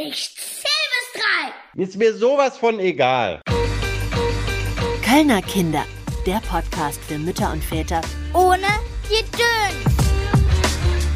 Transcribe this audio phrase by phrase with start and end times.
[0.00, 1.82] Ich zähl bis drei.
[1.82, 3.40] Ist mir sowas von egal.
[5.04, 5.84] Kölner Kinder,
[6.24, 8.00] der Podcast für Mütter und Väter.
[8.32, 8.68] Ohne
[9.08, 9.96] Gedöns.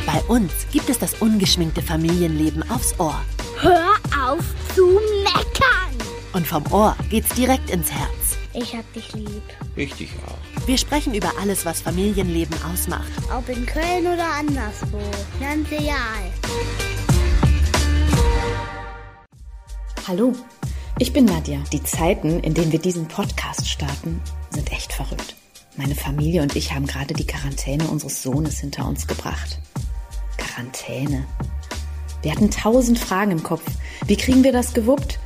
[0.04, 3.20] Bei uns gibt es das ungeschminkte Familienleben aufs Ohr.
[3.60, 4.44] Hör auf
[4.74, 5.96] zu meckern.
[6.32, 8.36] Und vom Ohr geht's direkt ins Herz.
[8.52, 9.42] Ich hab dich lieb.
[9.76, 10.66] Ich dich auch.
[10.66, 13.12] Wir sprechen über alles, was Familienleben ausmacht.
[13.32, 14.98] Ob in Köln oder anderswo.
[15.38, 16.32] Ganz egal.
[20.08, 20.32] Hallo,
[20.98, 21.62] ich bin Nadja.
[21.72, 25.36] Die Zeiten, in denen wir diesen Podcast starten, sind echt verrückt.
[25.76, 29.60] Meine Familie und ich haben gerade die Quarantäne unseres Sohnes hinter uns gebracht.
[30.38, 31.24] Quarantäne.
[32.22, 33.62] Wir hatten tausend Fragen im Kopf.
[34.04, 35.20] Wie kriegen wir das gewuppt?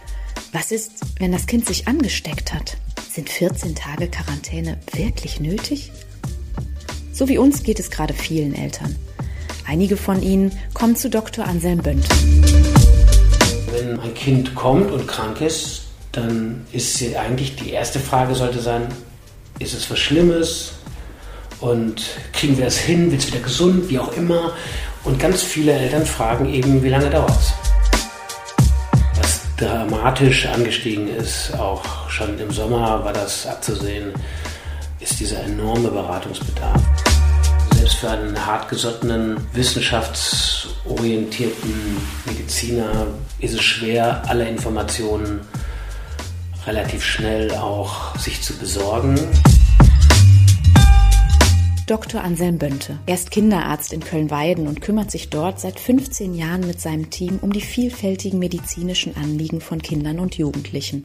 [0.52, 2.76] Was ist, wenn das Kind sich angesteckt hat?
[3.10, 5.90] Sind 14 Tage Quarantäne wirklich nötig?
[7.14, 8.94] So wie uns geht es gerade vielen Eltern.
[9.66, 11.46] Einige von ihnen kommen zu Dr.
[11.46, 12.06] Anselm Bönt.
[13.78, 18.58] Wenn ein Kind kommt und krank ist, dann ist sie eigentlich die erste Frage sollte
[18.58, 18.88] sein,
[19.58, 20.72] ist es was Schlimmes
[21.60, 22.02] und
[22.32, 24.52] kriegen wir das hin, wird es wieder gesund, wie auch immer.
[25.04, 27.52] Und ganz viele Eltern fragen eben, wie lange dauert es?
[29.20, 34.14] Was dramatisch angestiegen ist, auch schon im Sommer war das abzusehen,
[35.00, 36.80] ist dieser enorme Beratungsbedarf.
[37.86, 43.06] Selbst für einen hartgesottenen, wissenschaftsorientierten Mediziner
[43.38, 45.42] ist es schwer, alle Informationen
[46.66, 49.16] relativ schnell auch sich zu besorgen.
[51.86, 52.24] Dr.
[52.24, 52.98] Anselm Bönte.
[53.06, 57.38] Er ist Kinderarzt in Köln-Weiden und kümmert sich dort seit 15 Jahren mit seinem Team
[57.40, 61.04] um die vielfältigen medizinischen Anliegen von Kindern und Jugendlichen.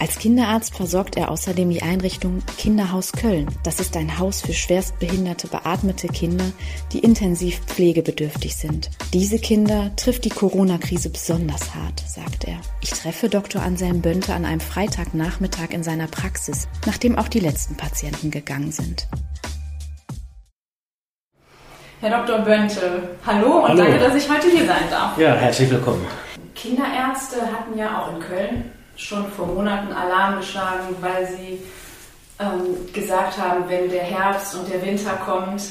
[0.00, 3.48] Als Kinderarzt versorgt er außerdem die Einrichtung Kinderhaus Köln.
[3.64, 6.44] Das ist ein Haus für schwerstbehinderte, beatmete Kinder,
[6.92, 8.90] die intensiv pflegebedürftig sind.
[9.12, 12.60] Diese Kinder trifft die Corona-Krise besonders hart, sagt er.
[12.80, 13.60] Ich treffe Dr.
[13.60, 19.08] Anselm Bönte an einem Freitagnachmittag in seiner Praxis, nachdem auch die letzten Patienten gegangen sind.
[22.00, 22.38] Herr Dr.
[22.44, 23.82] Bönte, hallo und Hallo.
[23.82, 25.18] danke, dass ich heute hier sein darf.
[25.18, 26.06] Ja, herzlich willkommen.
[26.54, 31.62] Kinderärzte hatten ja auch in Köln schon vor Monaten Alarm geschlagen, weil sie
[32.38, 35.62] ähm, gesagt haben, wenn der Herbst und der Winter kommt,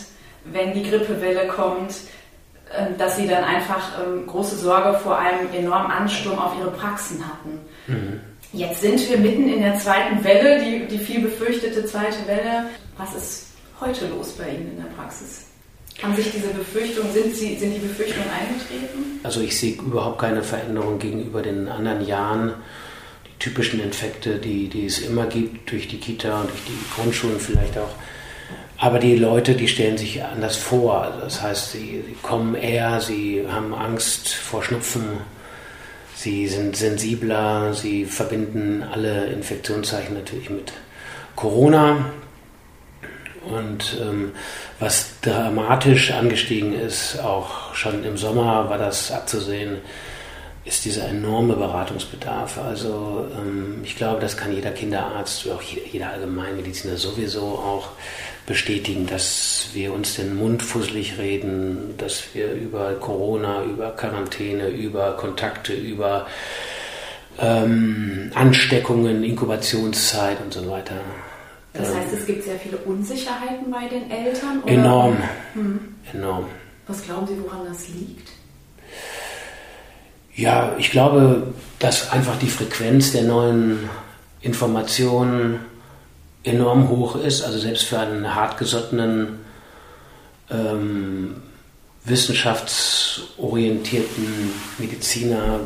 [0.45, 1.93] wenn die Grippewelle kommt,
[2.75, 7.23] ähm, dass sie dann einfach ähm, große Sorge vor einem enormen Ansturm auf ihre Praxen
[7.25, 7.59] hatten.
[8.53, 12.69] Jetzt sind wir mitten in der zweiten Welle, die, die viel befürchtete zweite Welle.
[12.97, 13.47] Was ist
[13.79, 15.45] heute los bei Ihnen in der Praxis?
[16.01, 19.19] Haben sich diese Befürchtungen, sind, sie, sind die Befürchtungen eingetreten?
[19.23, 22.53] Also ich sehe überhaupt keine Veränderung gegenüber den anderen Jahren.
[23.39, 27.77] Typischen Infekte, die, die es immer gibt, durch die Kita und durch die Grundschulen vielleicht
[27.77, 27.95] auch.
[28.79, 31.01] Aber die Leute, die stellen sich anders vor.
[31.01, 35.21] Also das heißt, sie, sie kommen eher, sie haben Angst vor Schnupfen,
[36.15, 40.73] sie sind sensibler, sie verbinden alle Infektionszeichen natürlich mit
[41.35, 42.11] Corona.
[43.47, 44.31] Und ähm,
[44.79, 49.77] was dramatisch angestiegen ist, auch schon im Sommer war das abzusehen,
[50.67, 52.57] ist dieser enorme Beratungsbedarf.
[52.57, 57.89] Also ähm, ich glaube, das kann jeder Kinderarzt, auch jeder, Allgemeinmediziner sowieso auch
[58.45, 65.13] bestätigen, dass wir uns den Mund fusselig reden, dass wir über Corona, über Quarantäne, über
[65.17, 66.27] Kontakte, über
[67.39, 70.95] ähm, Ansteckungen, Inkubationszeit und so weiter.
[71.73, 74.61] Das ähm, heißt, es gibt sehr viele Unsicherheiten bei den Eltern?
[74.63, 74.71] Oder?
[74.71, 75.17] Enorm,
[75.53, 75.79] Hm.
[76.13, 76.45] enorm.
[76.87, 78.36] Was glauben Sie, woran das liegt?
[80.37, 83.89] Ja, ich glaube, dass einfach die Frequenz der neuen
[84.39, 85.61] Informationen
[86.43, 87.41] enorm hoch ist.
[87.41, 89.39] Also selbst für einen hartgesottenen,
[90.51, 91.41] ähm,
[92.05, 95.61] wissenschaftsorientierten Mediziner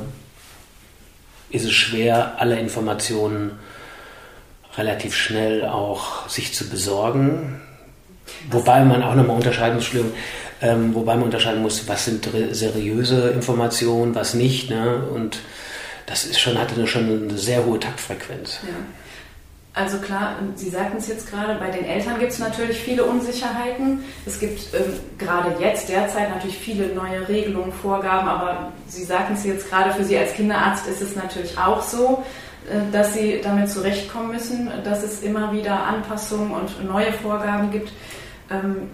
[1.50, 3.60] ist es schwer, alle Informationen
[4.78, 7.60] relativ schnell auch sich zu besorgen.
[8.50, 9.92] Wobei man auch nochmal unterscheiden muss,
[10.62, 14.70] ähm, wobei man unterscheiden muss, was sind seriöse Informationen, was nicht.
[14.70, 15.04] Ne?
[15.14, 15.40] Und
[16.06, 18.60] das ist schon, hatte schon eine sehr hohe Taktfrequenz.
[18.64, 18.76] Ja.
[19.74, 24.04] Also klar, Sie sagten es jetzt gerade, bei den Eltern gibt es natürlich viele Unsicherheiten.
[24.26, 29.46] Es gibt ähm, gerade jetzt, derzeit natürlich viele neue Regelungen, Vorgaben, aber Sie sagten es
[29.46, 32.22] jetzt gerade, für Sie als Kinderarzt ist es natürlich auch so,
[32.70, 37.94] äh, dass Sie damit zurechtkommen müssen, dass es immer wieder Anpassungen und neue Vorgaben gibt.
[38.50, 38.90] Ähm,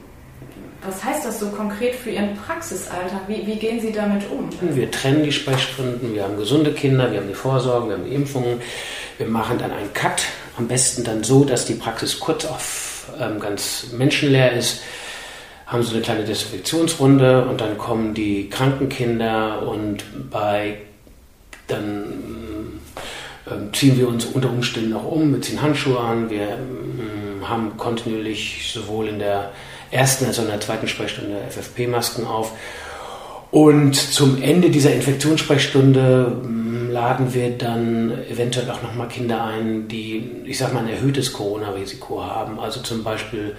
[0.85, 3.21] was heißt das so konkret für Ihren Praxisalltag?
[3.27, 4.49] Wie, wie gehen Sie damit um?
[4.75, 8.15] Wir trennen die Sprechstunden, wir haben gesunde Kinder, wir haben die Vorsorge, wir haben die
[8.15, 8.61] Impfungen.
[9.17, 10.21] Wir machen dann einen Cut,
[10.57, 14.81] am besten dann so, dass die Praxis kurz auf ähm, ganz menschenleer ist.
[15.65, 20.77] Haben so eine kleine Desinfektionsrunde und dann kommen die kranken Kinder und bei
[21.67, 22.79] dann
[23.45, 27.75] äh, ziehen wir uns unter Umständen auch um, wir ziehen Handschuhe an, wir äh, haben
[27.77, 29.51] kontinuierlich sowohl in der
[29.91, 32.53] ersten als auch in der zweiten Sprechstunde FFP-Masken auf.
[33.51, 40.29] Und zum Ende dieser Infektionssprechstunde hm, laden wir dann eventuell auch nochmal Kinder ein, die,
[40.45, 42.59] ich sag mal, ein erhöhtes Corona-Risiko haben.
[42.59, 43.55] Also zum Beispiel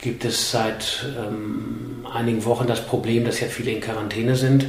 [0.00, 4.66] gibt es seit ähm, einigen Wochen das Problem, dass ja viele in Quarantäne sind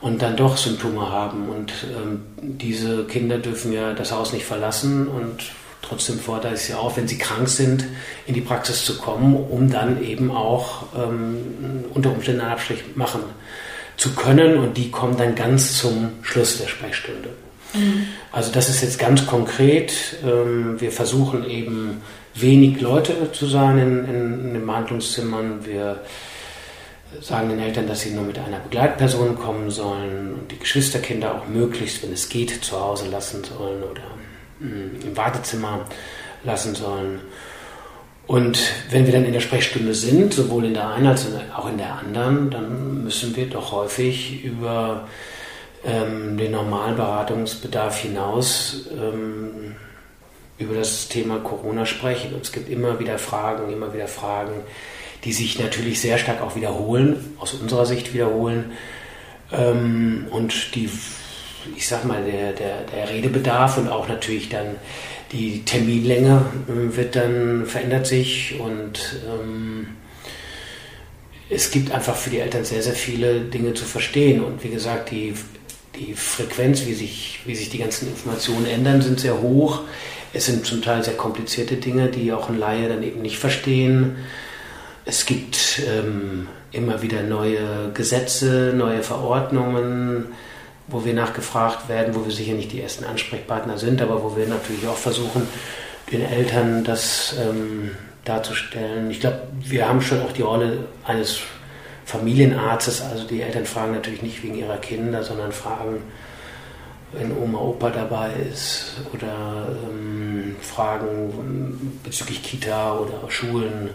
[0.00, 1.48] und dann doch Symptome haben.
[1.48, 5.52] Und ähm, diese Kinder dürfen ja das Haus nicht verlassen und
[5.88, 7.84] trotzdem fordert es ja auch, wenn sie krank sind,
[8.26, 13.22] in die Praxis zu kommen, um dann eben auch ähm, unter Umständen einen Abstrich machen
[13.96, 14.58] zu können.
[14.58, 17.30] Und die kommen dann ganz zum Schluss der Sprechstunde.
[17.74, 18.06] Mhm.
[18.32, 19.92] Also das ist jetzt ganz konkret.
[20.24, 22.02] Ähm, wir versuchen eben
[22.34, 25.64] wenig Leute zu sein in, in, in den Behandlungszimmern.
[25.64, 26.00] Wir
[27.20, 31.48] sagen den Eltern, dass sie nur mit einer Begleitperson kommen sollen und die Geschwisterkinder auch
[31.48, 34.02] möglichst, wenn es geht, zu Hause lassen sollen oder
[34.60, 35.86] im Wartezimmer
[36.44, 37.20] lassen sollen.
[38.26, 38.58] Und
[38.90, 41.26] wenn wir dann in der Sprechstunde sind, sowohl in der einen als
[41.56, 45.06] auch in der anderen, dann müssen wir doch häufig über
[45.84, 49.76] ähm, den Normalberatungsbedarf hinaus ähm,
[50.58, 52.34] über das Thema Corona sprechen.
[52.34, 54.62] Und es gibt immer wieder Fragen, immer wieder Fragen,
[55.24, 58.72] die sich natürlich sehr stark auch wiederholen, aus unserer Sicht wiederholen.
[59.52, 60.90] Ähm, und die,
[61.76, 64.76] ich sag mal, der, der, der Redebedarf und auch natürlich dann
[65.32, 69.88] die Terminlänge äh, wird dann, verändert sich und ähm,
[71.48, 74.42] es gibt einfach für die Eltern sehr, sehr viele Dinge zu verstehen.
[74.42, 75.34] Und wie gesagt, die,
[75.94, 79.82] die Frequenz, wie sich, wie sich die ganzen Informationen ändern, sind sehr hoch.
[80.32, 84.16] Es sind zum Teil sehr komplizierte Dinge, die auch ein Laie dann eben nicht verstehen.
[85.04, 90.26] Es gibt ähm, immer wieder neue Gesetze, neue Verordnungen,
[90.88, 94.46] wo wir nachgefragt werden, wo wir sicher nicht die ersten Ansprechpartner sind, aber wo wir
[94.46, 95.48] natürlich auch versuchen,
[96.12, 97.90] den Eltern das ähm,
[98.24, 99.10] darzustellen.
[99.10, 101.40] Ich glaube, wir haben schon auch die Rolle eines
[102.04, 106.02] Familienarztes, also die Eltern fragen natürlich nicht wegen ihrer Kinder, sondern fragen,
[107.12, 113.90] wenn Oma, Opa dabei ist oder ähm, fragen bezüglich Kita oder Schulen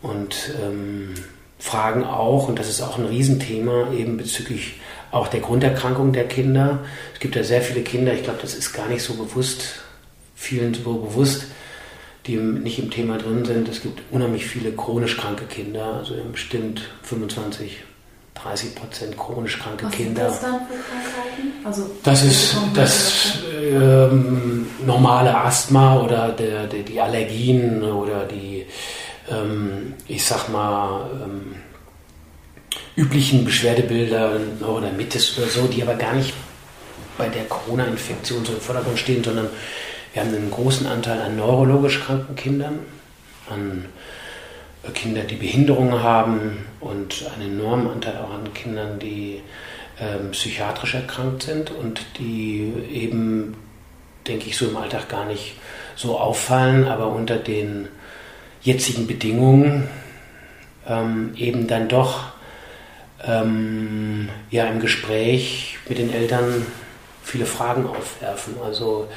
[0.00, 1.14] und ähm,
[1.58, 4.80] fragen auch, und das ist auch ein Riesenthema, eben bezüglich
[5.12, 6.80] auch der Grunderkrankung der Kinder.
[7.14, 9.82] Es gibt ja sehr viele Kinder, ich glaube, das ist gar nicht so bewusst,
[10.34, 11.44] vielen so bewusst,
[12.26, 13.68] die nicht im Thema drin sind.
[13.68, 17.82] Es gibt unheimlich viele chronisch kranke Kinder, also bestimmt 25,
[18.34, 20.30] 30 Prozent chronisch kranke Was Kinder.
[20.30, 21.66] Sind das dann für Krankheiten?
[21.66, 28.66] Also, das ist das ähm, normale Asthma oder der, der, die Allergien oder die
[29.30, 31.56] ähm, ich sag mal, ähm,
[32.96, 36.34] üblichen Beschwerdebilder oder Mittes oder so, die aber gar nicht
[37.16, 39.48] bei der Corona-Infektion so im Vordergrund stehen, sondern
[40.12, 42.80] wir haben einen großen Anteil an neurologisch kranken Kindern,
[43.48, 43.86] an
[44.94, 49.40] Kinder, die Behinderungen haben und einen enormen Anteil auch an Kindern, die
[50.00, 53.56] ähm, psychiatrisch erkrankt sind und die eben,
[54.26, 55.54] denke ich, so im Alltag gar nicht
[55.96, 57.88] so auffallen, aber unter den
[58.62, 59.88] jetzigen Bedingungen
[60.86, 62.31] ähm, eben dann doch
[63.24, 66.66] ähm, ja im Gespräch mit den Eltern
[67.22, 68.54] viele Fragen aufwerfen.
[68.64, 69.08] Also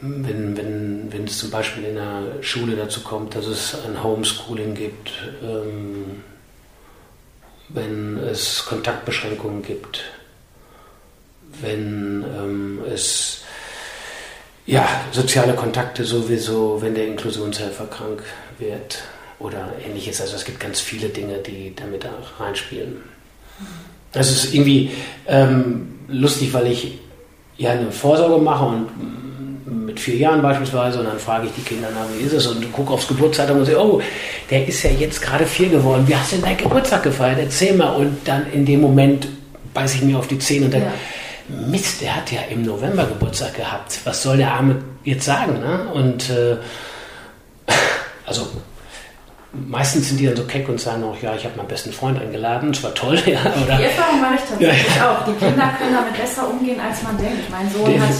[0.00, 4.74] wenn, wenn, wenn es zum Beispiel in der Schule dazu kommt, dass es ein Homeschooling
[4.74, 5.10] gibt,
[5.42, 6.22] ähm,
[7.68, 10.04] wenn es Kontaktbeschränkungen gibt,
[11.60, 13.42] wenn ähm, es
[14.66, 18.22] ja, soziale Kontakte sowieso, wenn der Inklusionshelfer krank
[18.58, 19.02] wird
[19.38, 20.20] oder ähnliches.
[20.20, 22.96] Also es gibt ganz viele Dinge, die damit auch reinspielen.
[24.12, 24.90] Das ist irgendwie
[25.26, 26.98] ähm, lustig, weil ich
[27.56, 31.90] ja eine Vorsorge mache und mit vier Jahren beispielsweise und dann frage ich die Kinder
[31.90, 34.00] nach, wie ist es und gucke aufs Geburtstag und sehe, oh,
[34.50, 36.04] der ist ja jetzt gerade vier geworden.
[36.06, 37.38] Wie hast du denn deinen Geburtstag gefeiert?
[37.38, 37.90] Erzähl mal.
[37.90, 39.28] Und dann in dem Moment
[39.74, 40.94] beiße ich mir auf die Zähne und denke, ja
[41.48, 44.00] Mist, der hat ja im November Geburtstag gehabt.
[44.04, 45.60] Was soll der Arme jetzt sagen?
[45.60, 45.88] Ne?
[45.94, 46.56] Und äh,
[48.26, 48.48] also
[49.52, 52.20] meistens sind die dann so keck und sagen auch, ja, ich habe meinen besten Freund
[52.20, 53.18] eingeladen, es war toll.
[53.26, 53.76] Ja, oder?
[53.76, 55.12] Die Erfahrung mache ich tatsächlich ja.
[55.12, 55.24] auch.
[55.24, 57.50] Die Kinder können damit besser umgehen, als man denkt.
[57.50, 58.14] Mein Sohn der hat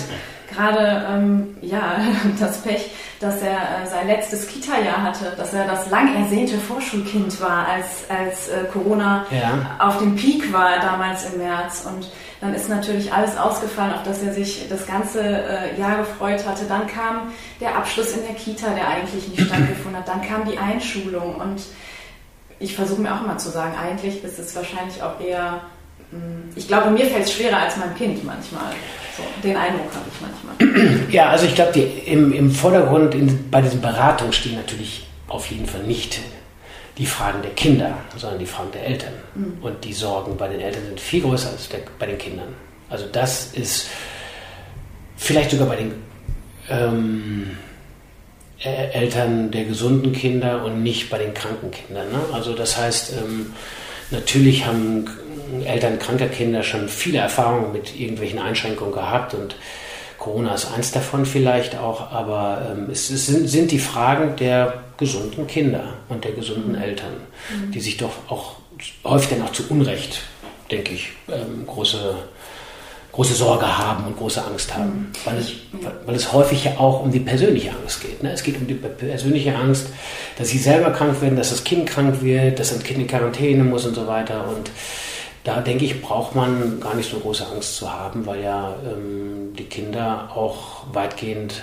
[0.51, 2.01] gerade ähm, ja,
[2.41, 7.41] das Pech, dass er äh, sein letztes Kita-Jahr hatte, dass er das lang ersehnte Vorschulkind
[7.41, 9.77] war, als, als äh, Corona ja.
[9.79, 11.87] auf dem Peak war damals im März.
[11.87, 16.47] Und dann ist natürlich alles ausgefallen, auf das er sich das ganze äh, Jahr gefreut
[16.47, 16.65] hatte.
[16.69, 20.09] Dann kam der Abschluss in der Kita, der eigentlich nicht stattgefunden hat.
[20.09, 21.63] Dann kam die Einschulung und
[22.61, 25.61] ich versuche mir auch immer zu sagen, eigentlich ist es wahrscheinlich auch eher
[26.55, 28.73] ich glaube, mir fällt es schwerer als meinem Kind manchmal.
[29.17, 31.09] So, den Eindruck habe ich manchmal.
[31.11, 35.67] Ja, also ich glaube, im, im Vordergrund in, bei diesen Beratungen stehen natürlich auf jeden
[35.67, 36.21] Fall nicht
[36.99, 39.13] die Fragen der Kinder, sondern die Fragen der Eltern.
[39.35, 39.59] Mhm.
[39.63, 42.49] Und die Sorgen bei den Eltern sind viel größer als der, bei den Kindern.
[42.91, 43.89] Also das ist
[45.17, 45.93] vielleicht sogar bei den
[46.69, 47.59] ähm,
[48.61, 52.11] Eltern der gesunden Kinder und nicht bei den kranken Kindern.
[52.11, 52.19] Ne?
[52.33, 53.55] Also das heißt, ähm,
[54.11, 55.09] natürlich haben
[55.65, 59.57] Eltern kranker Kinder schon viele Erfahrungen mit irgendwelchen Einschränkungen gehabt und
[60.19, 64.83] Corona ist eins davon vielleicht auch, aber ähm, es, es sind, sind, die Fragen der
[64.99, 66.83] gesunden Kinder und der gesunden mhm.
[66.83, 67.15] Eltern,
[67.51, 67.71] mhm.
[67.73, 68.57] die sich doch auch
[69.05, 70.21] häufig dann auch zu Unrecht,
[70.71, 72.17] denke ich, ähm, große
[73.19, 75.13] große Sorge haben und große Angst haben, mhm.
[75.25, 75.53] weil, es,
[76.07, 78.23] weil es häufig ja auch um die persönliche Angst geht.
[78.23, 78.31] Ne?
[78.31, 79.89] Es geht um die persönliche Angst,
[80.37, 83.65] dass sie selber krank werden, dass das Kind krank wird, dass ein Kind in Quarantäne
[83.65, 84.47] muss und so weiter.
[84.47, 84.71] Und
[85.43, 89.53] da denke ich, braucht man gar nicht so große Angst zu haben, weil ja ähm,
[89.59, 91.63] die Kinder auch weitgehend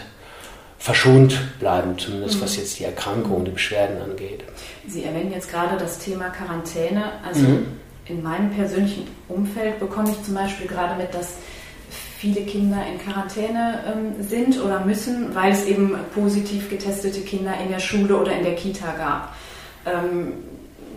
[0.86, 2.42] verschont bleiben, zumindest mhm.
[2.42, 4.44] was jetzt die Erkrankung, die Beschwerden angeht.
[4.88, 7.14] Sie erwähnen jetzt gerade das Thema Quarantäne.
[7.26, 7.66] Also mhm
[8.08, 11.34] in meinem persönlichen Umfeld bekomme ich zum Beispiel gerade mit, dass
[12.18, 17.72] viele Kinder in Quarantäne ähm, sind oder müssen, weil es eben positiv getestete Kinder in
[17.72, 19.36] der Schule oder in der Kita gab.
[19.86, 20.34] Ähm,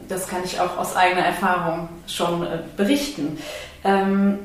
[0.08, 3.38] das kann ich auch aus eigener Erfahrung schon äh, berichten.
[3.84, 4.38] Ähm,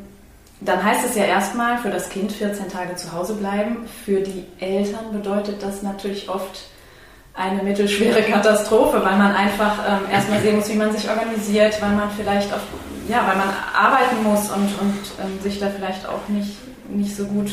[0.65, 3.87] dann heißt es ja erstmal für das Kind 14 Tage zu Hause bleiben.
[4.05, 6.65] Für die Eltern bedeutet das natürlich oft
[7.33, 11.91] eine mittelschwere Katastrophe, weil man einfach ähm, erstmal sehen muss, wie man sich organisiert, weil
[11.91, 12.59] man vielleicht auch,
[13.09, 16.57] ja, weil man arbeiten muss und, und ähm, sich da vielleicht auch nicht,
[16.89, 17.51] nicht so gut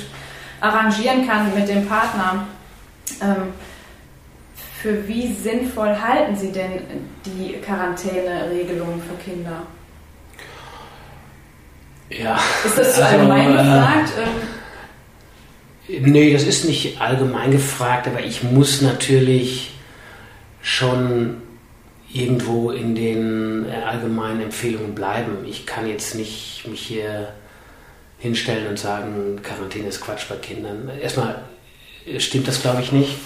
[0.60, 2.46] arrangieren kann mit dem Partner.
[3.22, 3.54] Ähm,
[4.82, 6.70] für wie sinnvoll halten Sie denn
[7.26, 9.62] die Quarantäneregelungen für Kinder?
[12.10, 12.38] Ja.
[12.64, 14.12] Ist das zu also, allgemein äh, gefragt?
[15.88, 19.72] Ähm, nee, das ist nicht allgemein gefragt, aber ich muss natürlich
[20.60, 21.42] schon
[22.12, 25.44] irgendwo in den äh, allgemeinen Empfehlungen bleiben.
[25.46, 27.32] Ich kann jetzt nicht mich hier
[28.18, 30.90] hinstellen und sagen, Quarantäne ist Quatsch bei Kindern.
[31.00, 31.42] Erstmal
[32.06, 33.16] äh, stimmt das, glaube ich, nicht.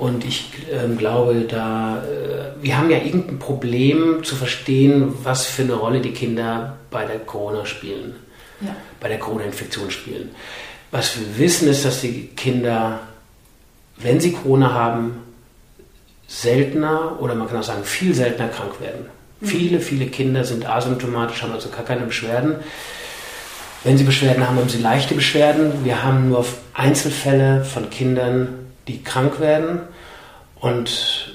[0.00, 5.60] Und ich äh, glaube, da äh, wir haben ja irgendein Problem zu verstehen, was für
[5.60, 8.14] eine Rolle die Kinder bei der Corona spielen,
[8.62, 8.74] ja.
[8.98, 10.30] bei der Corona-Infektion spielen.
[10.90, 13.00] Was wir wissen, ist, dass die Kinder,
[13.98, 15.18] wenn sie Corona haben,
[16.26, 19.04] seltener oder man kann auch sagen viel seltener krank werden.
[19.40, 19.46] Mhm.
[19.46, 22.56] Viele, viele Kinder sind asymptomatisch, haben also gar keine Beschwerden.
[23.84, 25.84] Wenn sie Beschwerden haben, haben sie leichte Beschwerden.
[25.84, 28.59] Wir haben nur Einzelfälle von Kindern,
[28.92, 29.80] die krank werden.
[30.60, 31.32] Und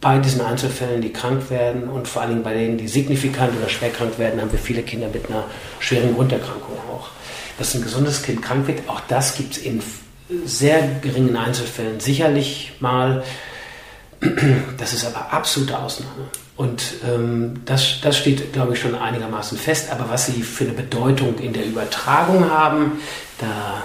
[0.00, 3.68] bei diesen Einzelfällen, die krank werden und vor allen Dingen bei denen, die signifikant oder
[3.68, 5.44] schwer krank werden, haben wir viele Kinder mit einer
[5.80, 7.08] schweren Grunderkrankung auch.
[7.58, 9.82] Dass ein gesundes Kind krank wird, auch das gibt es in
[10.44, 13.22] sehr geringen Einzelfällen sicherlich mal.
[14.78, 16.28] Das ist aber absolute Ausnahme.
[16.56, 19.90] Und ähm, das, das steht, glaube ich, schon einigermaßen fest.
[19.90, 23.00] Aber was sie für eine Bedeutung in der Übertragung haben,
[23.38, 23.82] da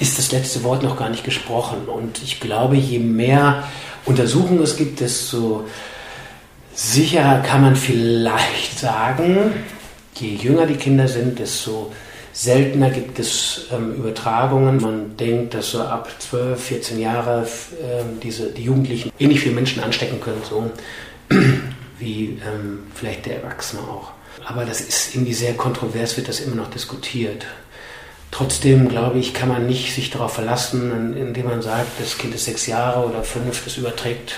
[0.00, 1.86] ist das letzte Wort noch gar nicht gesprochen.
[1.86, 3.64] Und ich glaube, je mehr
[4.06, 5.66] Untersuchungen es gibt, desto
[6.74, 9.52] sicherer kann man vielleicht sagen,
[10.14, 11.92] je jünger die Kinder sind, desto
[12.32, 14.80] Seltener gibt es ähm, Übertragungen.
[14.80, 19.82] Man denkt, dass so ab 12, 14 Jahre äh, diese, die Jugendlichen ähnlich viele Menschen
[19.82, 20.70] anstecken können, so
[21.98, 24.12] wie ähm, vielleicht der Erwachsene auch.
[24.46, 27.46] Aber das ist irgendwie sehr kontrovers, wird das immer noch diskutiert.
[28.30, 32.44] Trotzdem glaube ich, kann man nicht sich darauf verlassen, indem man sagt, das Kind ist
[32.44, 34.34] sechs Jahre oder fünf, das überträgt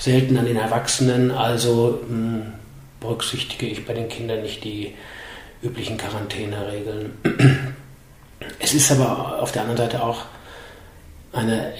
[0.00, 1.30] selten an den Erwachsenen.
[1.30, 2.52] Also mh, hm,
[3.00, 4.94] berücksichtige ich bei den Kindern nicht die
[5.62, 7.12] üblichen Quarantäneregeln.
[8.58, 10.24] Es ist aber auf der anderen Seite auch
[11.32, 11.74] eine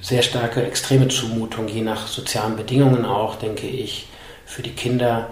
[0.00, 4.08] sehr starke extreme Zumutung, je nach sozialen Bedingungen auch, denke ich,
[4.46, 5.28] für die Kinder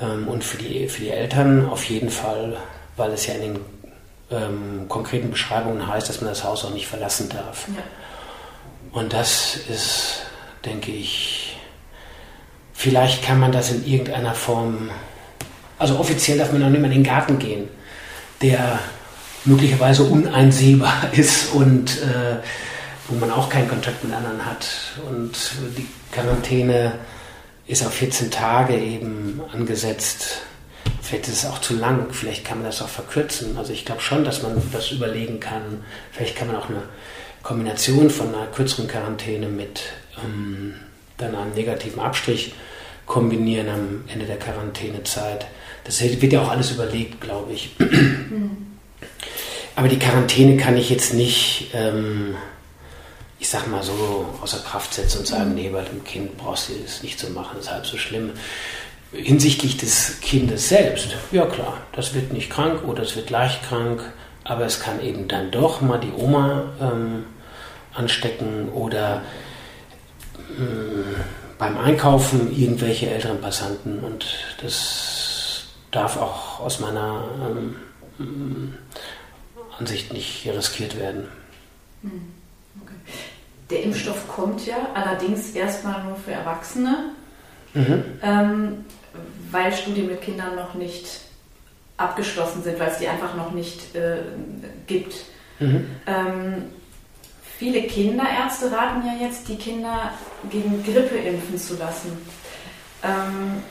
[0.00, 2.58] ähm, und für die, für die Eltern auf jeden Fall,
[2.96, 3.60] weil es ja in den
[4.30, 7.66] ähm, konkreten Beschreibungen heißt, dass man das Haus auch nicht verlassen darf.
[7.68, 7.82] Ja.
[8.92, 10.22] Und das ist,
[10.64, 11.58] denke ich,
[12.72, 14.90] vielleicht kann man das in irgendeiner Form
[15.78, 17.68] also offiziell darf man noch nicht mal in den Garten gehen,
[18.40, 18.78] der
[19.44, 22.36] möglicherweise uneinsehbar ist und äh,
[23.08, 24.66] wo man auch keinen Kontakt mit anderen hat.
[25.08, 25.32] Und
[25.76, 26.94] die Quarantäne
[27.66, 30.42] ist auf 14 Tage eben angesetzt.
[31.06, 33.56] Vielleicht ist es auch zu lang, vielleicht kann man das auch verkürzen.
[33.56, 35.84] Also ich glaube schon, dass man das überlegen kann.
[36.10, 36.82] Vielleicht kann man auch eine
[37.44, 39.82] Kombination von einer kürzeren Quarantäne mit
[40.24, 40.74] ähm,
[41.16, 42.54] dann einem negativen Abstrich
[43.06, 45.46] kombinieren am Ende der Quarantänezeit
[45.84, 47.70] Das wird ja auch alles überlegt, glaube ich.
[49.76, 52.34] Aber die Quarantäne kann ich jetzt nicht, ähm,
[53.38, 56.72] ich sag mal so, außer Kraft setzen und sagen, nee, bei dem Kind brauchst du
[56.82, 58.32] das nicht zu machen, das ist halb so schlimm.
[59.12, 64.02] Hinsichtlich des Kindes selbst, ja klar, das wird nicht krank oder es wird leicht krank,
[64.44, 67.24] aber es kann eben dann doch mal die Oma ähm,
[67.94, 69.22] anstecken oder
[70.58, 71.22] äh,
[71.58, 74.26] beim Einkaufen irgendwelche älteren Passanten und
[74.60, 77.24] das darf auch aus meiner
[78.18, 78.74] ähm,
[79.78, 81.28] Ansicht nicht riskiert werden.
[82.02, 82.32] Hm,
[82.82, 82.94] okay.
[83.70, 87.10] Der Impfstoff kommt ja allerdings erstmal nur für Erwachsene,
[87.76, 88.04] mhm.
[88.22, 88.84] ähm,
[89.50, 91.20] weil Studien mit Kindern noch nicht
[91.96, 94.18] abgeschlossen sind, weil es die einfach noch nicht äh,
[94.86, 95.14] gibt.
[95.60, 95.86] Mhm.
[96.06, 96.64] Ähm,
[97.58, 100.12] viele Kinderärzte raten ja jetzt, die Kinder
[100.50, 102.12] gegen Grippe impfen zu lassen.
[103.02, 103.62] Ähm,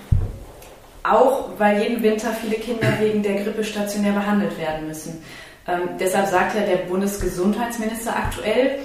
[1.03, 5.21] auch weil jeden Winter viele Kinder wegen der Grippe stationär behandelt werden müssen.
[5.67, 8.79] Ähm, deshalb sagt ja der Bundesgesundheitsminister aktuell,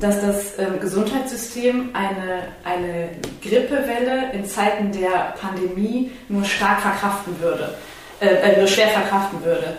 [0.00, 3.10] dass das ähm, Gesundheitssystem eine, eine
[3.42, 7.74] Grippewelle in Zeiten der Pandemie nur stark verkraften würde,
[8.20, 9.78] äh, äh nur schwer verkraften würde.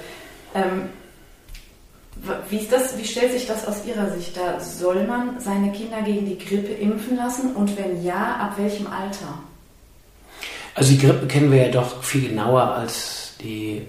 [0.53, 0.89] Ähm,
[2.49, 4.59] wie, ist das, wie stellt sich das aus Ihrer Sicht dar?
[4.61, 9.39] Soll man seine Kinder gegen die Grippe impfen lassen und wenn ja, ab welchem Alter?
[10.75, 13.81] Also die Grippe kennen wir ja doch viel genauer als die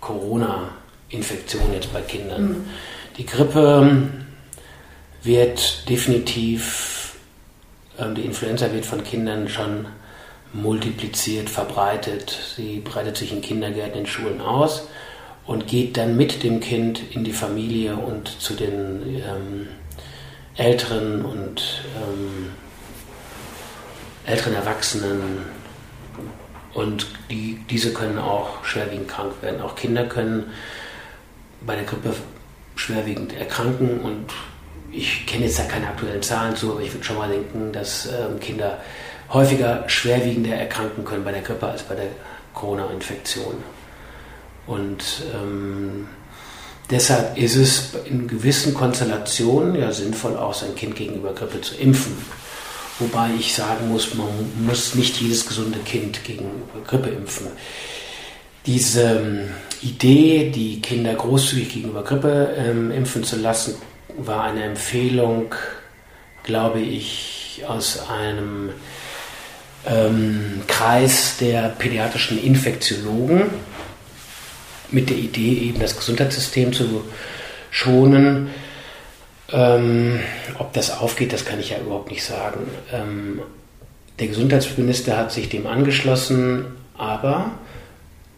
[0.00, 2.42] Corona-Infektion jetzt bei Kindern.
[2.42, 2.64] Mhm.
[3.16, 4.08] Die Grippe
[5.22, 7.16] wird definitiv,
[7.98, 9.86] ähm, die Influenza wird von Kindern schon
[10.52, 12.36] multipliziert, verbreitet.
[12.56, 14.88] Sie breitet sich in Kindergärten, in Schulen aus
[15.46, 19.68] und geht dann mit dem Kind in die Familie und zu den ähm,
[20.56, 22.50] älteren und ähm,
[24.26, 25.46] älteren Erwachsenen.
[26.74, 29.60] Und die, diese können auch schwerwiegend krank werden.
[29.60, 30.50] Auch Kinder können
[31.66, 32.14] bei der Grippe
[32.76, 34.00] schwerwiegend erkranken.
[34.00, 34.32] Und
[34.92, 38.06] ich kenne jetzt da keine aktuellen Zahlen zu, aber ich würde schon mal denken, dass
[38.06, 38.78] ähm, Kinder
[39.32, 42.08] häufiger schwerwiegender erkranken können bei der Grippe als bei der
[42.54, 43.54] Corona-Infektion.
[44.66, 45.02] Und
[45.34, 46.08] ähm,
[46.90, 52.16] deshalb ist es in gewissen Konstellationen ja sinnvoll, auch sein Kind gegenüber Grippe zu impfen.
[52.98, 54.28] Wobei ich sagen muss, man
[54.66, 56.44] muss nicht jedes gesunde Kind gegen
[56.86, 57.46] Grippe impfen.
[58.66, 59.48] Diese ähm,
[59.80, 63.74] Idee, die Kinder großzügig gegenüber Grippe ähm, impfen zu lassen,
[64.18, 65.54] war eine Empfehlung,
[66.42, 68.70] glaube ich, aus einem
[69.86, 73.50] ähm, Kreis der pädiatrischen Infektiologen
[74.90, 77.04] mit der Idee, eben das Gesundheitssystem zu
[77.70, 78.50] schonen.
[79.50, 80.20] Ähm,
[80.58, 82.60] ob das aufgeht, das kann ich ja überhaupt nicht sagen.
[82.92, 83.42] Ähm,
[84.18, 87.52] der Gesundheitsminister hat sich dem angeschlossen, aber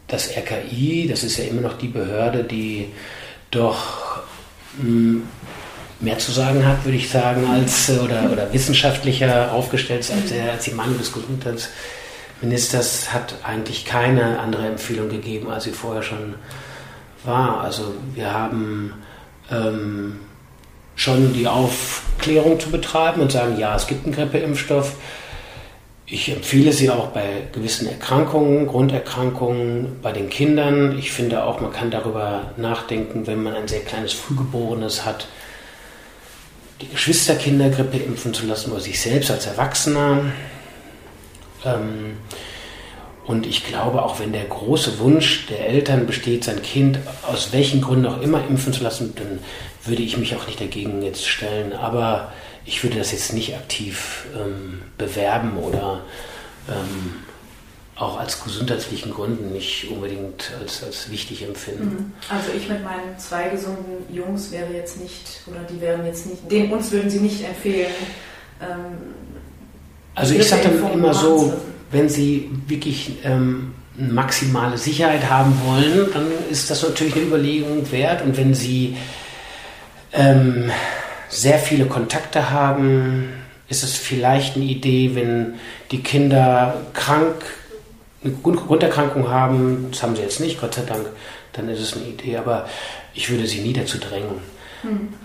[0.07, 2.89] das RKI, das ist ja immer noch die Behörde, die
[3.51, 4.23] doch
[4.79, 5.25] hm,
[6.01, 10.53] mehr zu sagen hat, würde ich sagen, als oder, oder wissenschaftlicher aufgestellt ist als, der,
[10.53, 11.71] als die Meinung des Gesundheitsministers
[12.45, 16.35] Ministers hat eigentlich keine andere Empfehlung gegeben, als sie vorher schon
[17.25, 17.61] war.
[17.63, 18.95] Also wir haben
[19.51, 20.21] ähm,
[20.95, 24.97] schon die Aufklärung zu betreiben und sagen, ja, es gibt einen Grippeimpfstoff.
[26.07, 30.99] Ich empfehle sie auch bei gewissen Erkrankungen, Grunderkrankungen, bei den Kindern.
[30.99, 35.29] Ich finde auch, man kann darüber nachdenken, wenn man ein sehr kleines Frühgeborenes hat,
[36.81, 40.33] die Geschwisterkindergrippe impfen zu lassen oder sich selbst als Erwachsener.
[41.65, 42.17] Ähm,
[43.27, 47.81] und ich glaube, auch wenn der große Wunsch der Eltern besteht, sein Kind aus welchen
[47.81, 49.39] Gründen auch immer impfen zu lassen, dann
[49.85, 51.73] würde ich mich auch nicht dagegen jetzt stellen.
[51.73, 52.33] Aber
[52.67, 56.03] ich würde das jetzt nicht aktiv ähm, bewerben oder
[56.69, 57.15] ähm,
[57.97, 61.85] auch aus gesundheitlichen Gründen nicht unbedingt als, als wichtig empfinden.
[61.85, 62.13] Mhm.
[62.29, 66.51] Also ich mit meinen zwei gesunden Jungs wäre jetzt nicht, oder die wären jetzt nicht,
[66.51, 67.93] den uns würden sie nicht empfehlen,
[68.61, 69.15] ähm,
[70.15, 71.53] also ich sage dann immer so,
[71.91, 78.23] wenn Sie wirklich ähm, maximale Sicherheit haben wollen, dann ist das natürlich eine Überlegung wert.
[78.23, 78.97] Und wenn Sie
[80.13, 80.71] ähm,
[81.29, 83.29] sehr viele Kontakte haben,
[83.69, 85.55] ist es vielleicht eine Idee, wenn
[85.91, 87.45] die Kinder krank,
[88.25, 91.07] eine Grunderkrankung haben, das haben sie jetzt nicht, Gott sei Dank,
[91.53, 92.39] dann ist es eine Idee.
[92.39, 92.67] Aber
[93.13, 94.55] ich würde sie nie dazu drängen.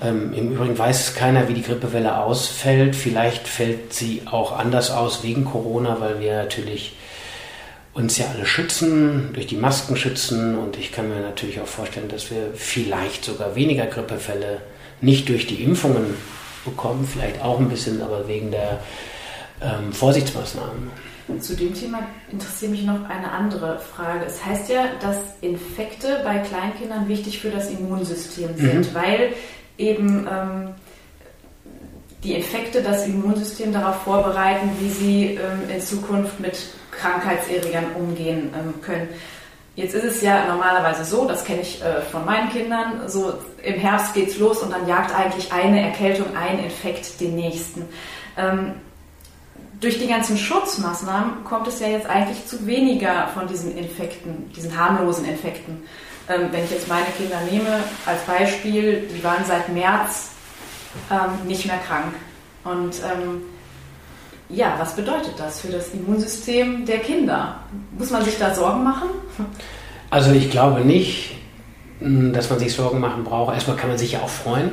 [0.01, 2.95] Ähm, Im Übrigen weiß keiner, wie die Grippewelle ausfällt.
[2.95, 6.95] Vielleicht fällt sie auch anders aus wegen Corona, weil wir natürlich
[7.93, 10.57] uns ja alle schützen, durch die Masken schützen.
[10.57, 14.61] Und ich kann mir natürlich auch vorstellen, dass wir vielleicht sogar weniger Grippefälle
[15.01, 16.15] nicht durch die Impfungen
[16.65, 18.79] bekommen, vielleicht auch ein bisschen, aber wegen der
[19.61, 21.08] ähm, Vorsichtsmaßnahmen.
[21.39, 21.99] Zu dem Thema
[22.31, 24.25] interessiert mich noch eine andere Frage.
[24.25, 28.95] Es heißt ja, dass Infekte bei Kleinkindern wichtig für das Immunsystem sind, mhm.
[28.95, 29.33] weil
[29.77, 30.69] eben ähm,
[32.23, 36.57] die Infekte das Immunsystem darauf vorbereiten, wie sie ähm, in Zukunft mit
[36.91, 39.07] Krankheitserregern umgehen ähm, können.
[39.75, 43.75] Jetzt ist es ja normalerweise so, das kenne ich äh, von meinen Kindern, so im
[43.75, 47.85] Herbst geht es los und dann jagt eigentlich eine Erkältung, ein Infekt den nächsten.
[48.37, 48.73] Ähm,
[49.79, 54.77] durch die ganzen Schutzmaßnahmen kommt es ja jetzt eigentlich zu weniger von diesen Infekten, diesen
[54.77, 55.83] harmlosen Infekten.
[56.27, 60.31] Ähm, wenn ich jetzt meine Kinder nehme als Beispiel, die waren seit März
[61.09, 62.13] ähm, nicht mehr krank.
[62.63, 63.41] Und ähm,
[64.49, 67.59] ja, was bedeutet das für das Immunsystem der Kinder?
[67.97, 69.09] Muss man sich da Sorgen machen?
[70.09, 71.35] Also ich glaube nicht,
[71.99, 73.53] dass man sich Sorgen machen braucht.
[73.53, 74.71] Erstmal kann man sich ja auch freuen.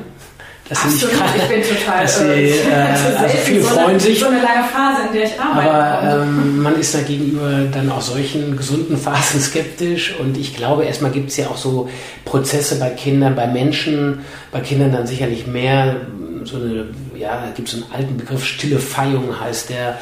[0.69, 4.19] Dass Absolut, sie nicht grad, ich bin total sie, äh, also viele so freuen sich.
[4.19, 5.71] So eine lange Phase, in der ich arbeite.
[5.71, 10.17] Aber ähm, man ist da gegenüber dann auch solchen gesunden Phasen skeptisch.
[10.19, 11.89] Und ich glaube, erstmal gibt es ja auch so
[12.25, 16.01] Prozesse bei Kindern, bei Menschen, bei Kindern dann sicherlich mehr
[16.45, 19.99] so eine, ja, da gibt es einen alten Begriff, stille Feihung heißt der.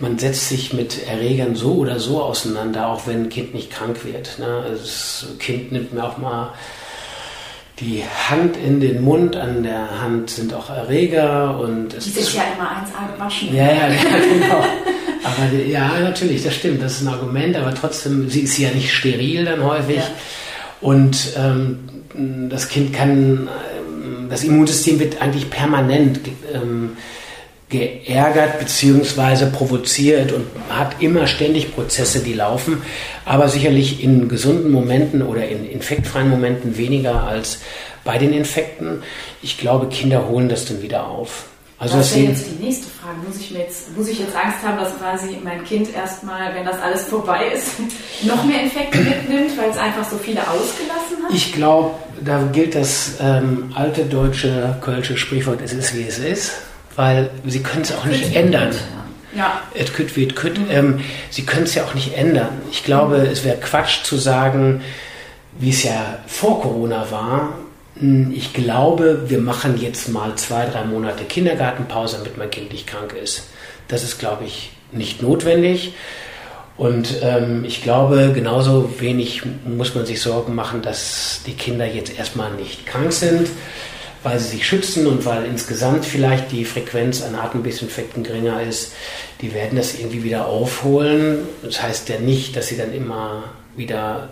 [0.00, 4.04] Man setzt sich mit Erregern so oder so auseinander, auch wenn ein Kind nicht krank
[4.04, 4.38] wird.
[4.38, 4.64] Ne?
[4.68, 6.52] Das Kind nimmt mir auch mal
[7.80, 12.34] die Hand in den Mund, an der Hand sind auch Erreger und es Die sind
[12.34, 13.54] ja immer 1A gewaschen.
[13.54, 13.88] Ja, ja,
[14.32, 14.64] genau.
[15.24, 18.92] aber ja, natürlich, das stimmt, das ist ein Argument, aber trotzdem, sie ist ja nicht
[18.92, 19.96] steril dann häufig.
[19.96, 20.08] Ja.
[20.80, 21.78] Und ähm,
[22.48, 23.48] das Kind kann
[24.28, 26.20] das Immunsystem wird eigentlich permanent
[26.52, 26.96] ähm,
[27.74, 29.46] geärgert bzw.
[29.46, 32.82] provoziert und hat immer ständig Prozesse, die laufen,
[33.24, 37.60] aber sicherlich in gesunden Momenten oder in infektfreien Momenten weniger als
[38.04, 39.02] bei den Infekten.
[39.42, 41.46] Ich glaube, Kinder holen das dann wieder auf.
[41.76, 43.16] Also das wäre jetzt die nächste Frage.
[43.26, 46.64] Muss ich, mir jetzt, muss ich jetzt Angst haben, dass quasi mein Kind erstmal, wenn
[46.64, 47.72] das alles vorbei ist,
[48.22, 51.34] noch mehr Infekte mitnimmt, weil es einfach so viele ausgelassen hat?
[51.34, 51.90] Ich glaube,
[52.24, 56.52] da gilt das ähm, alte deutsche, kölsche Sprichwort, es ist wie es ist,
[56.96, 58.70] weil sie können es auch nicht ändern.
[59.36, 59.60] Ja.
[59.74, 60.34] Et wie et.
[60.70, 62.60] Ähm, sie können es ja auch nicht ändern.
[62.70, 63.24] Ich glaube, mhm.
[63.26, 64.82] es wäre Quatsch zu sagen,
[65.58, 67.54] wie es ja vor Corona war,
[67.98, 72.86] hm, ich glaube, wir machen jetzt mal zwei, drei Monate Kindergartenpause, damit mein Kind nicht
[72.86, 73.48] krank ist.
[73.88, 75.94] Das ist, glaube ich, nicht notwendig.
[76.76, 82.18] Und ähm, ich glaube, genauso wenig muss man sich Sorgen machen, dass die Kinder jetzt
[82.18, 83.48] erstmal nicht krank sind,
[84.24, 88.92] weil sie sich schützen und weil insgesamt vielleicht die Frequenz an Atemwegsinfekten geringer ist.
[89.42, 91.40] Die werden das irgendwie wieder aufholen.
[91.62, 93.44] Das heißt ja nicht, dass sie dann immer
[93.76, 94.30] wieder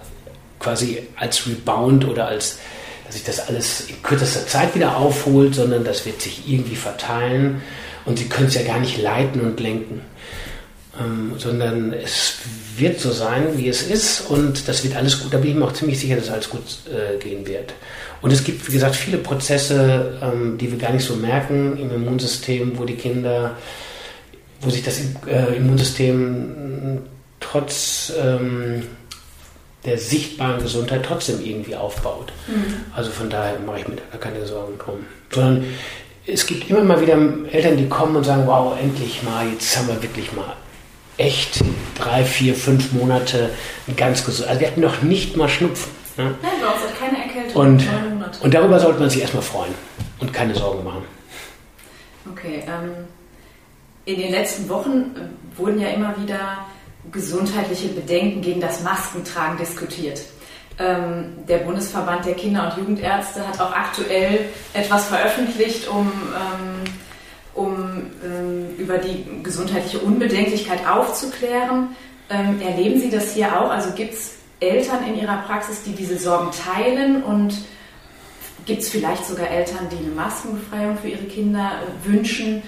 [0.58, 2.58] quasi als Rebound oder als
[3.04, 7.60] dass sich das alles in kürzester Zeit wieder aufholt, sondern das wird sich irgendwie verteilen
[8.06, 10.00] und sie können es ja gar nicht leiten und lenken.
[11.00, 12.34] Ähm, sondern es
[12.76, 15.32] wird so sein, wie es ist und das wird alles gut.
[15.32, 17.72] Da bin ich mir auch ziemlich sicher, dass alles gut äh, gehen wird.
[18.20, 21.90] Und es gibt, wie gesagt, viele Prozesse, ähm, die wir gar nicht so merken im
[21.94, 23.56] Immunsystem, wo die Kinder,
[24.60, 26.98] wo sich das äh, Immunsystem
[27.40, 28.82] trotz ähm,
[29.86, 32.34] der sichtbaren Gesundheit trotzdem irgendwie aufbaut.
[32.46, 32.84] Mhm.
[32.94, 35.06] Also von daher mache ich mir da keine Sorgen drum.
[35.30, 35.64] Sondern
[36.26, 37.16] es gibt immer mal wieder
[37.50, 40.54] Eltern, die kommen und sagen, wow, endlich mal, jetzt haben wir wirklich mal
[41.16, 41.62] echt
[41.98, 43.50] drei, vier, fünf Monate
[43.96, 44.48] ganz gesund.
[44.48, 45.90] Also wir hatten noch nicht mal Schnupfen.
[46.16, 46.34] Ne?
[46.42, 47.62] Nein, du hast keine Erkältung.
[47.62, 47.88] Und,
[48.40, 49.74] und darüber sollte man sich erstmal freuen
[50.20, 51.04] und keine Sorgen machen.
[52.30, 53.06] Okay, ähm,
[54.04, 55.14] in den letzten Wochen
[55.56, 56.66] wurden ja immer wieder
[57.10, 60.22] gesundheitliche Bedenken gegen das Maskentragen diskutiert.
[60.78, 66.92] Ähm, der Bundesverband der Kinder- und Jugendärzte hat auch aktuell etwas veröffentlicht, um, ähm,
[67.54, 71.88] um ähm, über die gesundheitliche Unbedenklichkeit aufzuklären.
[72.30, 73.70] Ähm, erleben Sie das hier auch?
[73.70, 77.54] Also gibt es Eltern in Ihrer Praxis, die diese Sorgen teilen und
[78.64, 82.62] gibt es vielleicht sogar Eltern, die eine Maskenbefreiung für ihre Kinder äh, wünschen?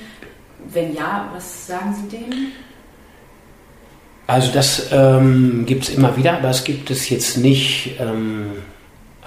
[0.72, 2.52] Wenn ja, was sagen Sie denen?
[4.26, 8.52] Also das ähm, gibt es immer wieder, aber es gibt es jetzt nicht ähm,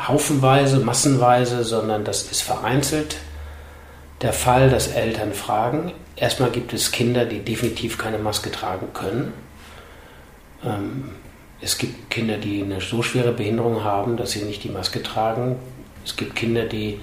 [0.07, 3.17] haufenweise, massenweise, sondern das ist vereinzelt
[4.21, 5.93] der Fall, dass Eltern fragen.
[6.15, 9.33] Erstmal gibt es Kinder, die definitiv keine Maske tragen können.
[10.63, 11.11] Ähm,
[11.61, 15.57] es gibt Kinder, die eine so schwere Behinderung haben, dass sie nicht die Maske tragen.
[16.05, 16.99] Es gibt Kinder, die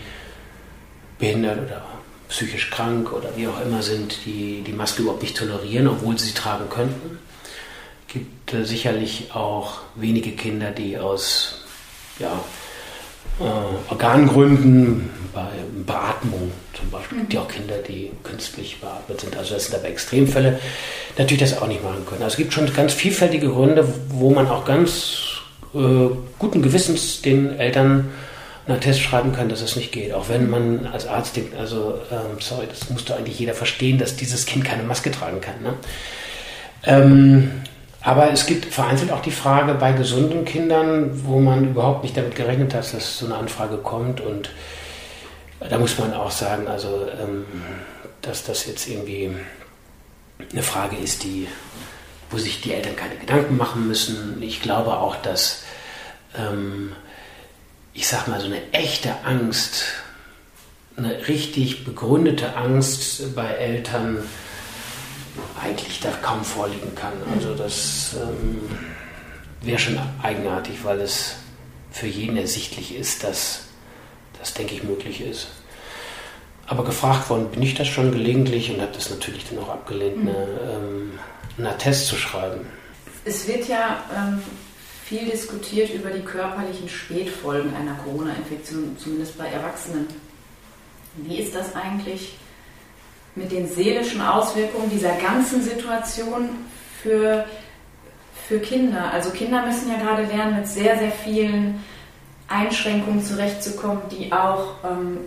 [1.19, 1.85] behindert oder
[2.29, 6.27] psychisch krank oder wie auch immer sind, die die Maske überhaupt nicht tolerieren, obwohl sie
[6.27, 7.19] sie tragen könnten
[8.15, 11.65] gibt äh, sicherlich auch wenige Kinder, die aus
[12.19, 12.33] ja,
[13.41, 15.49] äh, Organgründen, bei
[15.85, 17.19] Beatmung zum Beispiel.
[17.19, 19.37] Gibt ja auch Kinder, die künstlich beatmet sind.
[19.37, 20.61] Also das sind aber Extremfälle,
[21.19, 22.23] natürlich das auch nicht machen können.
[22.23, 25.41] Also es gibt schon ganz vielfältige Gründe, wo man auch ganz
[25.75, 28.11] äh, guten Gewissens den Eltern
[28.67, 30.15] einen Test schreiben kann, dass es nicht geht.
[30.15, 34.17] Auch wenn man als Arzt denkt, also ähm, sorry, das musste eigentlich jeder verstehen, dass
[34.17, 35.63] dieses Kind keine Maske tragen kann.
[35.63, 35.75] Ne?
[36.85, 37.51] Ähm,
[38.05, 42.35] aber es gibt vereinzelt auch die Frage bei gesunden Kindern, wo man überhaupt nicht damit
[42.35, 44.21] gerechnet hat, dass so eine Anfrage kommt.
[44.21, 44.51] Und
[45.59, 47.47] da muss man auch sagen, also ähm,
[48.21, 49.35] dass das jetzt irgendwie
[50.53, 51.49] eine Frage ist, die,
[52.31, 54.43] wo sich die Eltern keine Gedanken machen müssen.
[54.43, 55.65] Ich glaube auch, dass
[56.37, 56.93] ähm,
[57.95, 59.85] ich sag mal, so eine echte Angst,
[60.97, 64.19] eine richtig begründete Angst bei Eltern
[65.65, 67.15] eigentlich da kaum vorliegen kann.
[67.35, 68.61] Also das ähm,
[69.63, 71.37] wäre schon eigenartig, weil es
[71.91, 73.63] für jeden ersichtlich ist, dass
[74.39, 75.49] das, denke ich, möglich ist.
[76.67, 80.25] Aber gefragt worden bin ich das schon gelegentlich und habe das natürlich dann auch abgelehnt,
[80.25, 80.29] mhm.
[80.29, 81.19] eine, ähm,
[81.59, 82.67] einen Attest zu schreiben.
[83.25, 84.43] Es wird ja ähm,
[85.05, 90.09] viel diskutiert über die körperlichen Spätfolgen einer Corona-Infektion, zumindest bei Erwachsenen.
[91.17, 92.37] Wie ist das eigentlich
[93.35, 96.49] mit den seelischen Auswirkungen dieser ganzen Situation
[97.03, 97.45] für,
[98.47, 99.11] für Kinder?
[99.13, 101.83] Also Kinder müssen ja gerade lernen, mit sehr, sehr vielen
[102.49, 105.19] Einschränkungen zurechtzukommen, die auch ähm,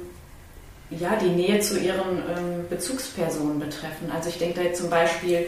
[0.89, 4.12] ja, die Nähe zu ihren ähm, Bezugspersonen betreffen.
[4.13, 5.48] Also ich denke da jetzt zum Beispiel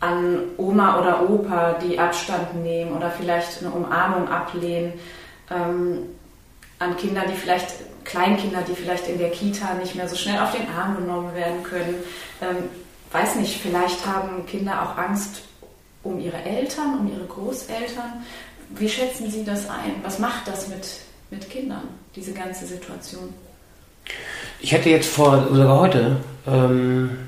[0.00, 4.94] an Oma oder Opa, die Abstand nehmen oder vielleicht eine Umarmung ablehnen,
[5.48, 5.98] ähm,
[6.80, 7.68] an Kinder, die vielleicht,
[8.04, 11.62] Kleinkinder, die vielleicht in der Kita nicht mehr so schnell auf den Arm genommen werden
[11.62, 11.94] können.
[12.40, 12.56] Ähm,
[13.10, 15.42] weiß nicht, vielleicht haben Kinder auch Angst
[16.02, 18.24] um ihre Eltern, um ihre Großeltern.
[18.70, 19.96] Wie schätzen Sie das ein?
[20.02, 20.86] Was macht das mit,
[21.30, 23.32] mit Kindern, diese ganze Situation?
[24.60, 27.18] Ich hätte jetzt vor, sogar heute, ähm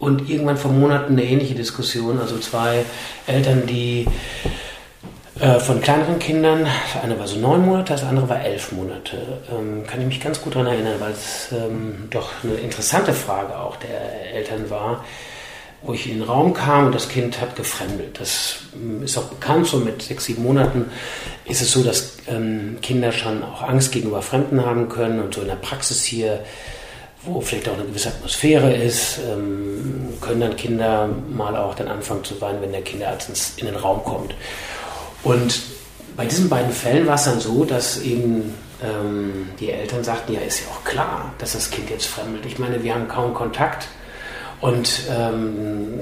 [0.00, 2.18] und irgendwann vor Monaten eine ähnliche Diskussion.
[2.18, 2.84] Also zwei
[3.26, 4.06] Eltern, die
[5.60, 9.16] von kleineren Kindern, das eine war so neun Monate, das andere war elf Monate.
[9.50, 13.58] Ähm, kann ich mich ganz gut daran erinnern, weil es ähm, doch eine interessante Frage
[13.58, 15.02] auch der Eltern war,
[15.82, 18.20] wo ich in den Raum kam und das Kind hat gefremdelt.
[18.20, 20.90] Das ähm, ist auch bekannt, so mit sechs, sieben Monaten
[21.46, 25.40] ist es so, dass ähm, Kinder schon auch Angst gegenüber Fremden haben können und so
[25.40, 26.40] in der Praxis hier
[27.22, 32.24] wo vielleicht auch eine gewisse Atmosphäre ist, ähm, können dann Kinder mal auch dann anfangen
[32.24, 34.34] zu weinen, wenn der Kinderarzt in den Raum kommt.
[35.22, 35.60] Und
[36.16, 40.40] bei diesen beiden Fällen war es dann so, dass eben ähm, die Eltern sagten, ja,
[40.40, 42.46] ist ja auch klar, dass das Kind jetzt fremdelt.
[42.46, 43.88] Ich meine, wir haben kaum Kontakt
[44.60, 46.00] und ähm,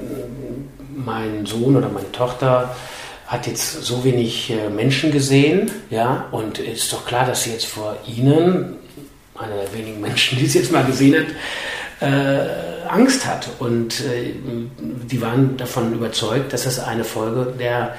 [0.95, 2.75] mein Sohn oder meine Tochter
[3.27, 7.67] hat jetzt so wenig äh, Menschen gesehen, ja, und ist doch klar, dass sie jetzt
[7.67, 8.77] vor ihnen
[9.39, 13.49] einer der wenigen Menschen, die es jetzt mal gesehen hat, äh, Angst hat.
[13.59, 14.33] Und äh,
[14.79, 17.95] die waren davon überzeugt, dass es eine Folge der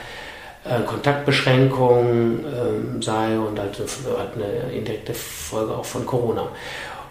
[0.69, 6.47] äh, Kontaktbeschränkung ähm, sei und halt, halt eine indirekte Folge auch von Corona.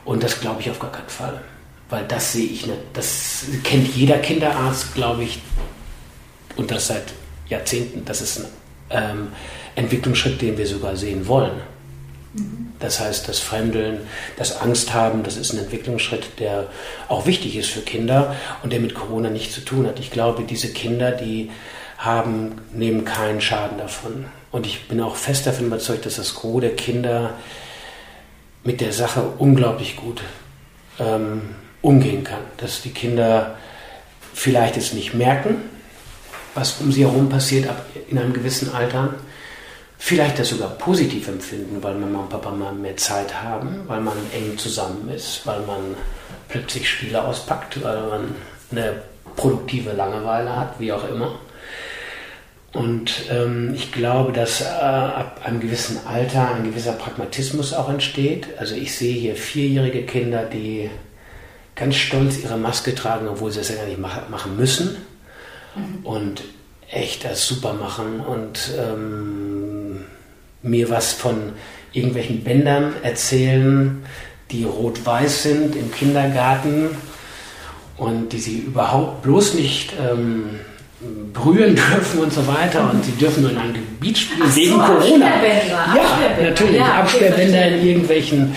[0.05, 1.40] Und das glaube ich auf gar keinen Fall.
[1.90, 2.79] Weil das sehe ich nicht.
[2.92, 5.40] Das kennt jeder Kinderarzt, glaube ich,
[6.57, 7.14] und das seit
[7.49, 8.05] Jahrzehnten.
[8.05, 8.47] Das ist ein
[8.90, 9.29] ähm,
[9.75, 11.61] Entwicklungsschritt, den wir sogar sehen wollen.
[12.79, 14.01] Das heißt, das Fremdeln,
[14.37, 16.68] das Angst haben, das ist ein Entwicklungsschritt, der
[17.09, 19.99] auch wichtig ist für Kinder und der mit Corona nichts zu tun hat.
[19.99, 21.51] Ich glaube, diese Kinder, die
[21.98, 24.26] haben, nehmen keinen Schaden davon.
[24.50, 27.34] Und ich bin auch fest davon überzeugt, dass das Gros der Kinder
[28.64, 30.22] mit der Sache unglaublich gut
[30.98, 32.40] ähm, umgehen kann.
[32.56, 33.56] Dass die Kinder
[34.32, 35.56] vielleicht es nicht merken,
[36.54, 39.14] was um sie herum passiert ab in einem gewissen Alter
[39.98, 44.16] vielleicht das sogar positiv empfinden, weil Mama und Papa mal mehr Zeit haben, weil man
[44.32, 45.96] eng zusammen ist, weil man
[46.48, 48.34] plötzlich Spiele auspackt, weil man
[48.70, 49.02] eine
[49.37, 51.34] produktive Langeweile hat, wie auch immer.
[52.78, 58.46] Und ähm, ich glaube, dass äh, ab einem gewissen Alter ein gewisser Pragmatismus auch entsteht.
[58.58, 60.88] Also ich sehe hier vierjährige Kinder, die
[61.74, 64.96] ganz stolz ihre Maske tragen, obwohl sie es ja gar nicht machen müssen.
[65.74, 66.06] Mhm.
[66.06, 66.44] Und
[66.88, 70.04] echt das super machen und ähm,
[70.62, 71.52] mir was von
[71.92, 74.04] irgendwelchen Bändern erzählen,
[74.52, 76.90] die rot-weiß sind im Kindergarten
[77.96, 80.60] und die sie überhaupt bloß nicht ähm,
[81.32, 84.78] berühren dürfen und so weiter und sie dürfen nur in einem Gebiet spielen wegen so,
[84.78, 85.26] Corona.
[85.26, 88.54] Ja, natürlich, ja, Absperrbänder in irgendwelchen,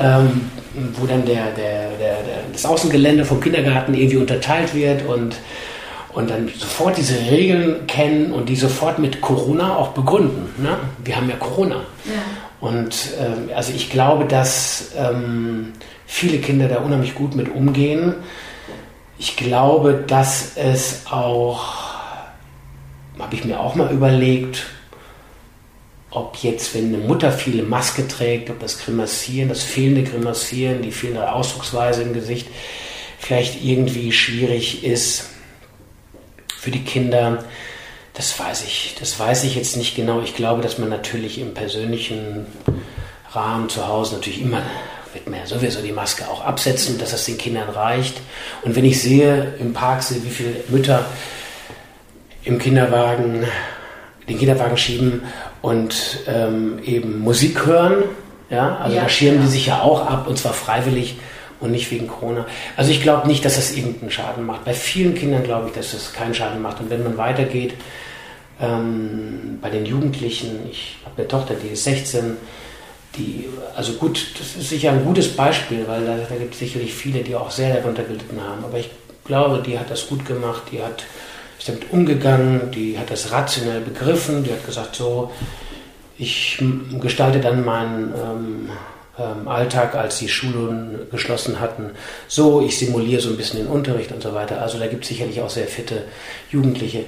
[0.00, 0.50] ähm,
[0.94, 5.36] wo dann der, der, der, der, das Außengelände vom Kindergarten irgendwie unterteilt wird und
[6.12, 10.48] und dann sofort diese Regeln kennen und die sofort mit Corona auch begründen.
[10.56, 10.78] Ne?
[11.04, 11.82] Wir haben ja Corona.
[12.06, 12.12] Ja.
[12.58, 15.74] Und ähm, also ich glaube, dass ähm,
[16.06, 18.14] viele Kinder da unheimlich gut mit umgehen.
[19.18, 21.64] Ich glaube, dass es auch,
[23.18, 24.66] habe ich mir auch mal überlegt,
[26.10, 30.92] ob jetzt, wenn eine Mutter viele Maske trägt, ob das Grimassieren, das fehlende Grimassieren, die
[30.92, 32.48] fehlende Ausdrucksweise im Gesicht
[33.18, 35.30] vielleicht irgendwie schwierig ist
[36.58, 37.44] für die Kinder.
[38.14, 40.20] Das weiß ich, das weiß ich jetzt nicht genau.
[40.22, 42.46] Ich glaube, dass man natürlich im persönlichen
[43.32, 44.62] Rahmen zu Hause natürlich immer
[45.16, 48.20] wird man ja sowieso die Maske auch absetzen, dass das den Kindern reicht.
[48.62, 51.06] Und wenn ich sehe im Park sehe, wie viele Mütter
[52.44, 53.44] im Kinderwagen
[54.28, 55.22] den Kinderwagen schieben
[55.62, 58.04] und ähm, eben Musik hören,
[58.50, 59.44] ja, also ja, da schirmen ja.
[59.46, 61.16] die sich ja auch ab und zwar freiwillig
[61.60, 62.46] und nicht wegen Corona.
[62.76, 64.64] Also ich glaube nicht, dass das irgendeinen Schaden macht.
[64.64, 66.80] Bei vielen Kindern glaube ich, dass das keinen Schaden macht.
[66.80, 67.74] Und wenn man weitergeht,
[68.60, 72.36] ähm, bei den Jugendlichen, ich habe eine Tochter, die ist 16,
[73.16, 76.94] die, also gut, das ist sicher ein gutes Beispiel, weil da, da gibt es sicherlich
[76.94, 78.64] viele, die auch sehr darunter gelitten haben.
[78.64, 78.90] Aber ich
[79.24, 81.04] glaube, die hat das gut gemacht, die hat,
[81.58, 85.30] ist damit umgegangen, die hat das rationell begriffen, die hat gesagt, so,
[86.18, 86.62] ich
[87.00, 88.70] gestalte dann meinen ähm,
[89.18, 91.90] ähm, Alltag, als die Schulen geschlossen hatten,
[92.28, 94.62] so, ich simuliere so ein bisschen den Unterricht und so weiter.
[94.62, 96.04] Also da gibt es sicherlich auch sehr fitte
[96.50, 97.04] Jugendliche.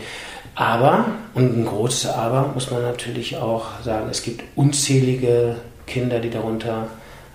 [0.54, 5.56] Aber, und ein großes Aber, muss man natürlich auch sagen, es gibt unzählige
[5.88, 6.88] Kinder, die darunter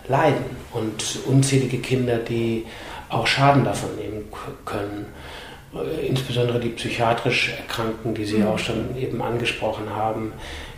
[0.08, 2.66] leiden und unzählige Kinder, die
[3.10, 4.26] auch Schaden davon nehmen
[4.66, 5.06] können.
[5.74, 8.48] Äh, insbesondere die psychiatrisch Erkrankten, die Sie mhm.
[8.48, 10.34] auch schon eben angesprochen haben,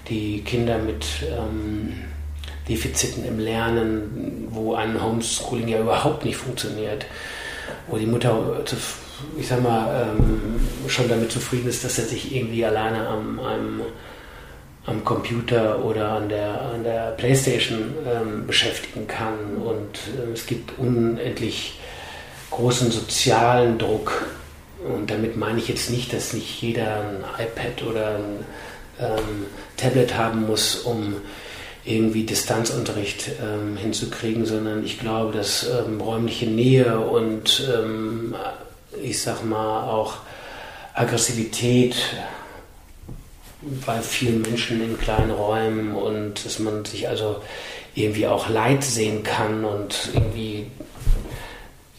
[0.10, 1.94] die Kinder mit ähm,
[2.68, 7.06] Defiziten im Lernen, wo ein Homeschooling ja überhaupt nicht funktioniert,
[7.88, 8.64] wo die Mutter,
[9.38, 13.82] ich sag mal, ähm, schon damit zufrieden ist, dass er sich irgendwie alleine am, am,
[14.86, 19.58] am Computer oder an der, an der Playstation ähm, beschäftigen kann.
[19.58, 21.80] Und äh, es gibt unendlich
[22.52, 24.26] großen sozialen Druck.
[24.88, 28.46] Und damit meine ich jetzt nicht, dass nicht jeder ein iPad oder ein
[29.00, 29.46] ähm,
[29.78, 31.16] Tablet haben muss, um
[31.84, 38.36] irgendwie Distanzunterricht ähm, hinzukriegen, sondern ich glaube, dass ähm, räumliche Nähe und ähm,
[39.02, 40.18] ich sag mal auch
[40.94, 41.96] Aggressivität
[43.86, 47.42] bei vielen Menschen in kleinen Räumen und dass man sich also
[47.96, 50.68] irgendwie auch Leid sehen kann und irgendwie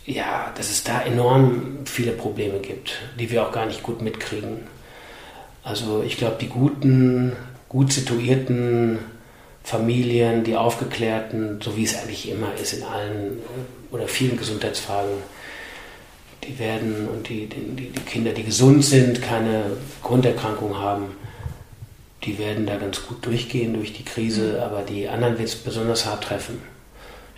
[0.07, 4.61] ja, dass es da enorm viele Probleme gibt, die wir auch gar nicht gut mitkriegen.
[5.65, 7.33] Also ich glaube, die guten,
[7.69, 9.01] gut situierten
[9.65, 13.39] Familien, die Aufgeklärten, so wie es eigentlich immer ist in allen
[13.91, 15.11] oder vielen Gesundheitsfragen,
[16.45, 19.65] die werden und die, die, die Kinder, die gesund sind, keine
[20.05, 21.17] Grunderkrankung haben,
[22.25, 24.61] die werden da ganz gut durchgehen durch die Krise, mhm.
[24.61, 26.63] aber die anderen wird es besonders hart treffen.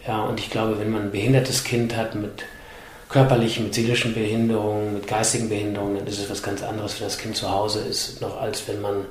[0.06, 2.44] Ja, und ich glaube, wenn man ein behindertes Kind hat mit
[3.08, 7.18] körperlichen, mit seelischen Behinderungen, mit geistigen Behinderungen, dann ist es was ganz anderes, wenn das
[7.18, 9.06] Kind zu Hause ist, noch als wenn man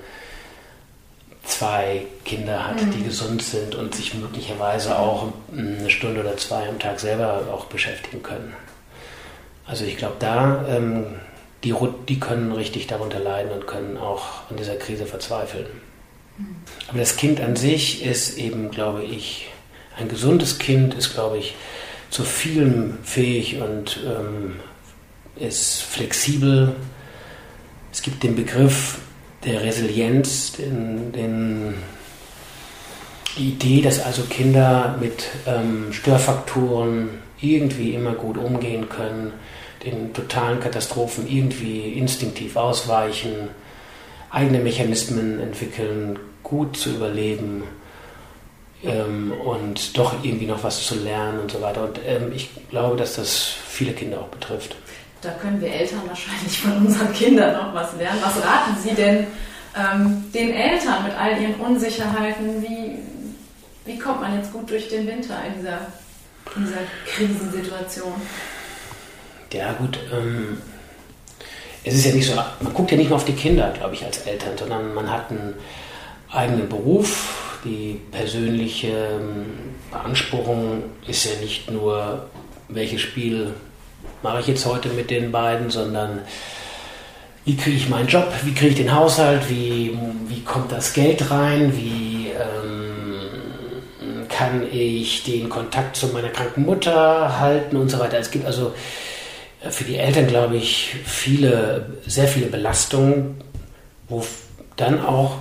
[1.43, 2.91] zwei Kinder hat, mhm.
[2.91, 7.65] die gesund sind und sich möglicherweise auch eine Stunde oder zwei am Tag selber auch
[7.65, 8.53] beschäftigen können.
[9.65, 11.15] Also ich glaube, da ähm,
[11.63, 11.73] die,
[12.07, 15.67] die können richtig darunter leiden und können auch an dieser Krise verzweifeln.
[16.87, 19.49] Aber das Kind an sich ist eben, glaube ich,
[19.97, 21.55] ein gesundes Kind ist, glaube ich,
[22.09, 24.57] zu vielem fähig und ähm,
[25.35, 26.75] ist flexibel.
[27.91, 28.99] Es gibt den Begriff
[29.43, 31.73] der Resilienz, den, den,
[33.37, 39.33] die Idee, dass also Kinder mit ähm, Störfaktoren irgendwie immer gut umgehen können,
[39.83, 43.49] den totalen Katastrophen irgendwie instinktiv ausweichen,
[44.29, 47.63] eigene Mechanismen entwickeln, gut zu überleben
[48.83, 51.83] ähm, und doch irgendwie noch was zu lernen und so weiter.
[51.83, 54.75] Und ähm, ich glaube, dass das viele Kinder auch betrifft.
[55.21, 58.19] Da können wir Eltern wahrscheinlich von unseren Kindern noch was lernen.
[58.23, 59.27] Was raten Sie denn
[59.75, 62.61] ähm, den Eltern mit all ihren Unsicherheiten?
[62.61, 62.99] Wie,
[63.85, 65.79] wie kommt man jetzt gut durch den Winter in dieser,
[66.55, 68.13] in dieser Krisensituation?
[69.53, 69.99] Ja, gut.
[70.13, 70.57] Ähm,
[71.83, 74.03] es ist ja nicht so, man guckt ja nicht nur auf die Kinder, glaube ich,
[74.03, 75.53] als Eltern, sondern man hat einen
[76.31, 77.59] eigenen Beruf.
[77.63, 79.45] Die persönliche ähm,
[79.91, 82.27] Beanspruchung ist ja nicht nur,
[82.67, 83.53] welches Spiel
[84.21, 86.19] mache ich jetzt heute mit den beiden, sondern
[87.45, 91.31] wie kriege ich meinen Job, wie kriege ich den Haushalt, wie, wie kommt das Geld
[91.31, 98.19] rein, wie ähm, kann ich den Kontakt zu meiner kranken Mutter halten und so weiter.
[98.19, 98.73] Es gibt also,
[99.71, 103.41] für die Eltern, glaube ich, viele, sehr viele Belastungen,
[104.09, 104.25] wo
[104.75, 105.37] dann auch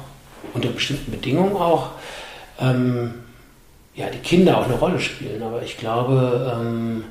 [0.55, 1.91] unter bestimmten Bedingungen auch
[2.61, 3.15] ähm,
[3.95, 5.43] ja, die Kinder auch eine Rolle spielen.
[5.43, 7.05] Aber ich glaube, ähm,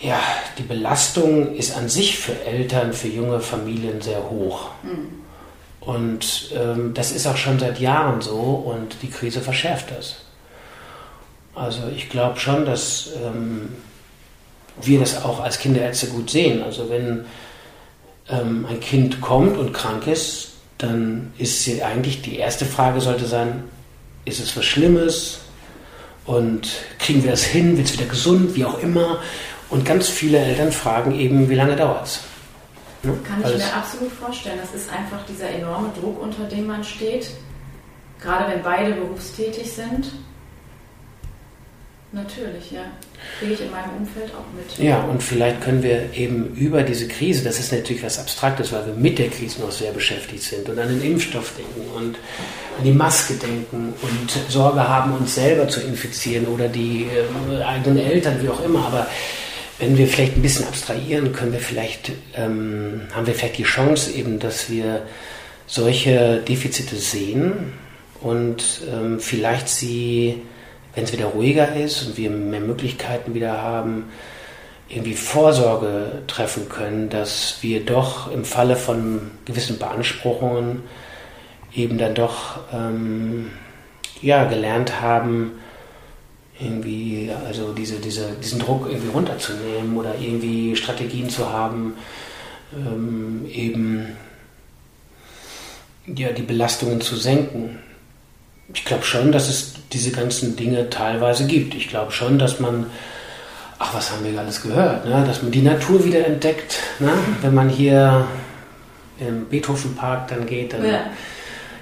[0.00, 0.20] ja,
[0.58, 4.70] die Belastung ist an sich für Eltern, für junge Familien sehr hoch.
[4.82, 5.24] Mhm.
[5.80, 10.16] Und ähm, das ist auch schon seit Jahren so und die Krise verschärft das.
[11.54, 13.68] Also ich glaube schon, dass ähm,
[14.80, 16.62] wir das auch als Kinderärzte gut sehen.
[16.62, 17.24] Also wenn
[18.28, 23.64] ähm, ein Kind kommt und krank ist, dann ist eigentlich die erste Frage sollte sein,
[24.24, 25.40] ist es was Schlimmes?
[26.26, 26.68] Und
[26.98, 27.76] kriegen wir das hin?
[27.76, 28.54] Wird es wieder gesund?
[28.54, 29.20] Wie auch immer.
[29.68, 32.20] Und ganz viele Eltern fragen eben, wie lange dauert es?
[33.02, 33.14] Ne?
[33.24, 34.58] Kann ich mir absolut vorstellen.
[34.60, 37.30] Das ist einfach dieser enorme Druck, unter dem man steht.
[38.20, 40.12] Gerade wenn beide berufstätig sind.
[42.14, 42.84] Natürlich, ja.
[43.40, 44.78] Kriege ich in meinem Umfeld auch mit.
[44.78, 48.86] Ja, und vielleicht können wir eben über diese Krise, das ist natürlich was Abstraktes, weil
[48.86, 52.16] wir mit der Krise noch sehr beschäftigt sind und an den Impfstoff denken und
[52.78, 57.08] an die Maske denken und Sorge haben, uns selber zu infizieren oder die
[57.50, 58.86] äh, eigenen Eltern, wie auch immer.
[58.86, 59.08] Aber
[59.80, 64.12] wenn wir vielleicht ein bisschen abstrahieren, können wir vielleicht, ähm, haben wir vielleicht die Chance
[64.12, 65.02] eben, dass wir
[65.66, 67.72] solche Defizite sehen
[68.20, 70.42] und ähm, vielleicht sie
[70.94, 74.10] wenn es wieder ruhiger ist und wir mehr Möglichkeiten wieder haben,
[74.88, 80.82] irgendwie Vorsorge treffen können, dass wir doch im Falle von gewissen Beanspruchungen
[81.74, 83.50] eben dann doch ähm,
[84.20, 85.52] ja, gelernt haben,
[86.60, 91.94] irgendwie also diese, diese, diesen Druck irgendwie runterzunehmen oder irgendwie Strategien zu haben,
[92.74, 94.16] ähm, eben
[96.06, 97.78] ja, die Belastungen zu senken
[98.72, 101.74] ich glaube schon, dass es diese ganzen Dinge teilweise gibt.
[101.74, 102.86] Ich glaube schon, dass man,
[103.78, 105.24] ach, was haben wir alles gehört, ne?
[105.26, 106.78] dass man die Natur wieder entdeckt.
[106.98, 107.12] Ne?
[107.42, 108.26] Wenn man hier
[109.20, 111.06] im Beethovenpark dann geht, dann ja.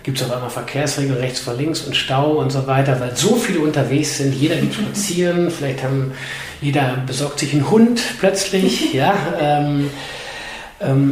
[0.02, 3.36] gibt es auf einmal Verkehrsregeln rechts vor links und Stau und so weiter, weil so
[3.36, 4.34] viele unterwegs sind.
[4.34, 6.12] Jeder geht spazieren, vielleicht haben
[6.60, 8.92] jeder besorgt sich einen Hund plötzlich.
[8.94, 9.14] ja.
[9.40, 9.90] Ähm,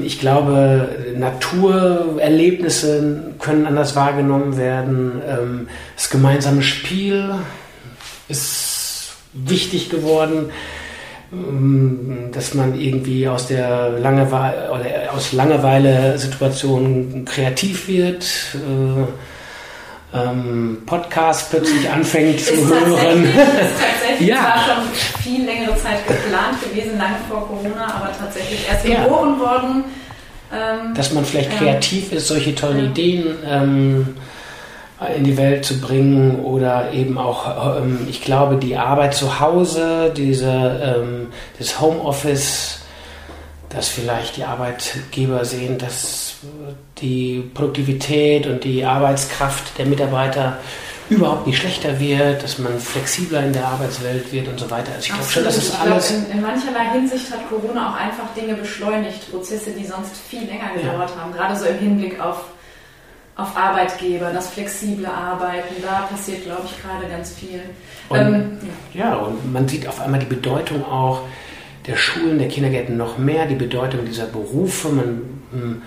[0.05, 5.23] ich glaube, Naturerlebnisse können anders wahrgenommen werden.
[5.29, 7.35] Ähm, das gemeinsame Spiel
[8.29, 10.51] ist wichtig geworden,
[11.33, 18.27] ähm, dass man irgendwie aus der Langeweile oder aus Langeweile-Situationen kreativ wird.
[20.13, 23.29] Äh, ähm, Podcast plötzlich anfängt zu hören.
[23.35, 24.37] Tatsächlich, ja.
[24.37, 29.05] war schon viel längere Zeit geplant gewesen, lange vor Corona, aber tatsächlich erst ja.
[29.05, 29.85] geboren worden.
[30.53, 32.91] Ähm, Dass man vielleicht kreativ ist, solche tollen ja.
[32.91, 34.17] Ideen ähm,
[35.17, 40.13] in die Welt zu bringen oder eben auch, ähm, ich glaube, die Arbeit zu Hause,
[40.15, 42.80] diese, ähm, das Homeoffice,
[43.71, 46.37] dass vielleicht die Arbeitgeber sehen, dass
[46.99, 50.59] die Produktivität und die Arbeitskraft der Mitarbeiter
[51.09, 54.93] überhaupt nicht schlechter wird, dass man flexibler in der Arbeitswelt wird und so weiter.
[54.95, 56.11] Also ich glaube schon, dass es alles.
[56.11, 60.71] In, in, mancherlei Hinsicht hat Corona auch einfach Dinge beschleunigt, Prozesse, die sonst viel länger
[60.75, 61.23] gedauert ja.
[61.23, 62.45] haben, gerade so im Hinblick auf,
[63.37, 67.61] auf Arbeitgeber, das flexible Arbeiten, da passiert, glaube ich, gerade ganz viel.
[68.09, 68.59] Und, ähm,
[68.95, 71.23] ja, und man sieht auf einmal die Bedeutung auch
[71.91, 74.89] der Schulen, der Kindergärten noch mehr, die Bedeutung dieser Berufe.
[74.89, 75.83] Man, hm,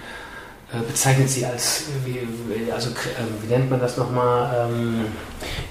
[0.74, 2.20] äh, bezeichnet sie als, wie,
[2.72, 5.06] also ähm, wie nennt man das nochmal, ähm,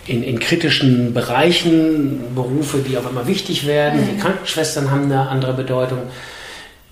[0.06, 4.06] in, in kritischen Bereichen, Berufe, die auf einmal wichtig werden.
[4.06, 4.20] Die mhm.
[4.20, 5.98] Krankenschwestern haben eine andere Bedeutung.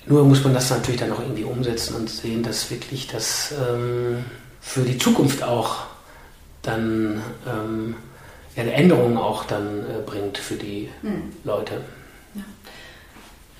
[0.06, 4.24] Nur muss man das natürlich dann auch irgendwie umsetzen und sehen, dass wirklich das ähm,
[4.60, 5.76] für die Zukunft auch
[6.62, 7.94] dann ähm,
[8.54, 11.32] ja, eine Änderung auch dann äh, bringt für die mhm.
[11.44, 11.80] Leute.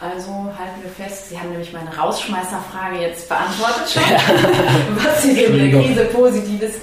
[0.01, 4.03] Also halten wir fest, Sie haben nämlich meine Rausschmeißerfrage jetzt beantwortet schon,
[5.05, 6.76] was Sie in der Krise Positives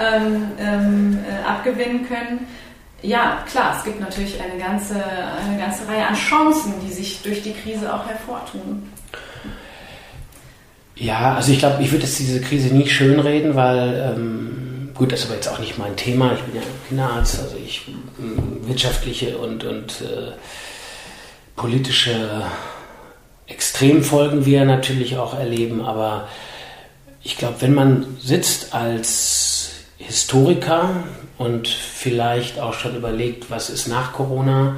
[0.00, 2.46] ähm, ähm, äh, abgewinnen können.
[3.02, 7.42] Ja, klar, es gibt natürlich eine ganze, eine ganze Reihe an Chancen, die sich durch
[7.42, 8.90] die Krise auch hervortun.
[10.96, 15.20] Ja, also ich glaube, ich würde jetzt diese Krise nicht schönreden, weil, ähm, gut, das
[15.20, 16.32] ist aber jetzt auch nicht mein Thema.
[16.32, 17.82] Ich bin ja Kinderarzt, also ich
[18.62, 20.32] wirtschaftliche und, und äh,
[21.56, 22.44] politische
[23.46, 26.28] Extremfolgen wir natürlich auch erleben, aber
[27.22, 31.04] ich glaube, wenn man sitzt als Historiker
[31.38, 34.76] und vielleicht auch schon überlegt, was ist nach Corona,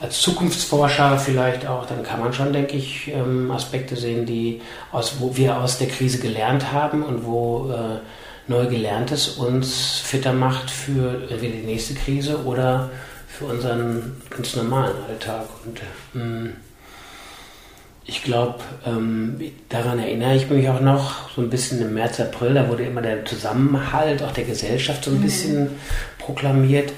[0.00, 5.20] als Zukunftsforscher vielleicht auch, dann kann man schon, denke ich, ähm, Aspekte sehen, die aus,
[5.20, 8.00] wo wir aus der Krise gelernt haben und wo äh,
[8.48, 12.90] neu Gelerntes uns fitter macht für entweder die nächste Krise oder
[13.38, 15.46] für unseren ganz normalen Alltag.
[15.64, 15.80] Und,
[16.14, 16.52] ähm,
[18.04, 22.54] ich glaube, ähm, daran erinnere ich mich auch noch, so ein bisschen im März, April,
[22.54, 25.22] da wurde immer der Zusammenhalt auch der Gesellschaft so ein mhm.
[25.22, 25.70] bisschen
[26.18, 26.92] proklamiert.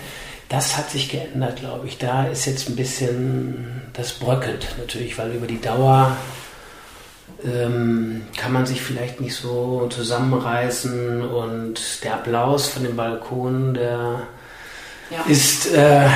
[0.49, 1.99] Das hat sich geändert, glaube ich.
[1.99, 6.17] Da ist jetzt ein bisschen, das bröckelt natürlich, weil über die Dauer
[7.45, 14.23] ähm, kann man sich vielleicht nicht so zusammenreißen und der Applaus von dem Balkon, der
[15.11, 15.25] ja.
[15.29, 16.09] ist äh,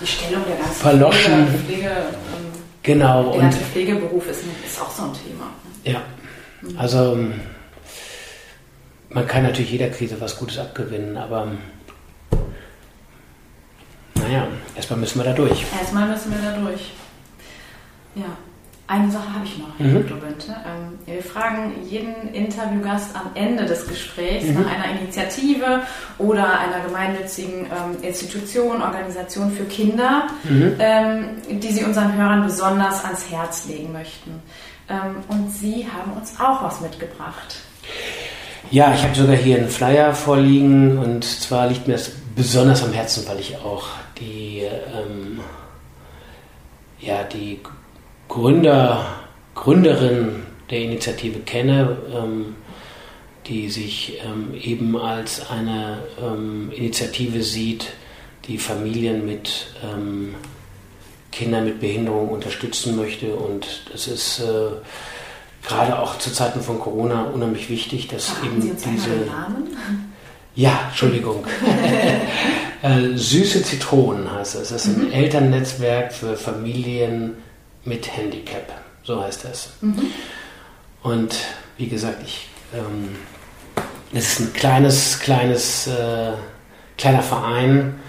[0.00, 1.46] die Stellung der ganzen verloschen.
[1.46, 3.32] Pflege, Pflege ähm, genau.
[3.32, 5.50] Der ganze Pflegeberuf ist, ist auch so ein Thema.
[5.84, 6.02] Ja,
[6.76, 7.18] also
[9.08, 11.48] man kann natürlich jeder Krise was Gutes abgewinnen, aber
[14.14, 14.46] naja,
[14.76, 15.64] erstmal müssen wir da durch.
[15.78, 16.92] Erstmal müssen wir da durch.
[18.14, 18.36] Ja.
[18.90, 20.08] Eine Sache habe ich noch, Herr mhm.
[20.08, 20.16] Dr.
[20.16, 20.48] Bünte.
[20.66, 24.54] Ähm, wir fragen jeden Interviewgast am Ende des Gesprächs mhm.
[24.54, 25.82] nach einer Initiative
[26.18, 30.74] oder einer gemeinnützigen ähm, Institution, Organisation für Kinder, mhm.
[30.80, 34.42] ähm, die Sie unseren Hörern besonders ans Herz legen möchten.
[35.28, 37.60] Und Sie haben uns auch was mitgebracht.
[38.72, 42.92] Ja, ich habe sogar hier einen Flyer vorliegen und zwar liegt mir das besonders am
[42.92, 43.86] Herzen, weil ich auch
[44.18, 45.38] die, ähm,
[46.98, 47.60] ja, die
[48.30, 49.04] Gründer,
[49.56, 52.54] Gründerin der Initiative kenne, ähm,
[53.48, 57.88] die sich ähm, eben als eine ähm, Initiative sieht,
[58.46, 60.36] die Familien mit ähm,
[61.32, 63.34] Kindern mit Behinderung unterstützen möchte.
[63.34, 68.76] Und das ist äh, gerade auch zu Zeiten von Corona unheimlich wichtig, dass Haben eben
[68.76, 69.10] diese.
[69.26, 70.14] Namen?
[70.54, 71.44] Ja, Entschuldigung.
[72.82, 74.68] äh, Süße Zitronen heißt es.
[74.68, 75.12] Das ist ein mhm.
[75.12, 77.34] Elternnetzwerk für Familien
[77.84, 78.72] mit Handicap,
[79.02, 79.70] so heißt das.
[79.80, 80.06] Mhm.
[81.02, 81.34] Und
[81.76, 83.16] wie gesagt, ich, ähm,
[84.12, 86.32] es ist ein kleines, kleines, äh,
[86.98, 88.00] kleiner Verein,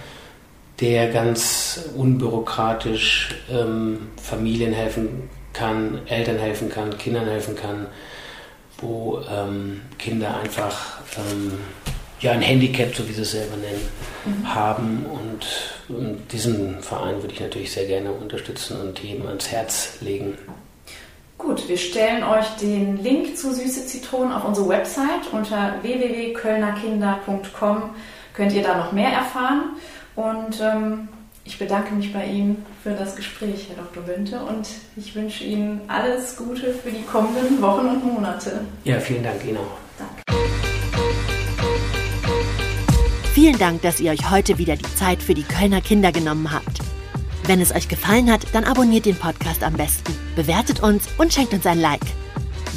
[0.80, 7.88] der ganz unbürokratisch ähm, Familien helfen kann, Eltern helfen kann, Kindern helfen kann,
[8.80, 11.59] wo ähm, Kinder einfach ähm,
[12.22, 13.82] ja, ein Handicap, so wie sie es selber nennen,
[14.26, 14.53] mhm.
[14.53, 15.05] haben.
[15.05, 15.47] Und,
[15.89, 20.38] und, diesen Verein würde ich natürlich sehr gerne unterstützen und ihm ans Herz legen.
[21.38, 27.95] Gut, wir stellen euch den Link zu Süße Zitronen auf unsere Website unter www.kölnerkinder.com.
[28.34, 29.72] Könnt ihr da noch mehr erfahren.
[30.15, 31.07] Und ähm,
[31.43, 34.05] ich bedanke mich bei Ihnen für das Gespräch, Herr Dr.
[34.07, 38.61] Wünte, und ich wünsche Ihnen alles Gute für die kommenden Wochen und Monate.
[38.84, 39.80] Ja, vielen Dank Ihnen auch.
[43.42, 46.78] Vielen Dank, dass ihr euch heute wieder die Zeit für die Kölner Kinder genommen habt.
[47.48, 51.52] Wenn es euch gefallen hat, dann abonniert den Podcast am besten, bewertet uns und schenkt
[51.52, 52.06] uns ein Like.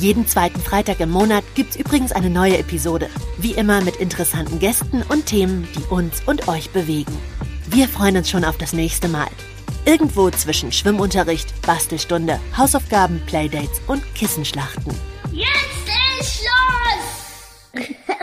[0.01, 3.11] Jeden zweiten Freitag im Monat gibt's übrigens eine neue Episode.
[3.37, 7.15] Wie immer mit interessanten Gästen und Themen, die uns und euch bewegen.
[7.69, 9.29] Wir freuen uns schon auf das nächste Mal.
[9.85, 14.95] Irgendwo zwischen Schwimmunterricht, Bastelstunde, Hausaufgaben, Playdates und Kissenschlachten.
[15.31, 15.91] Jetzt
[16.21, 17.85] ist Schluss!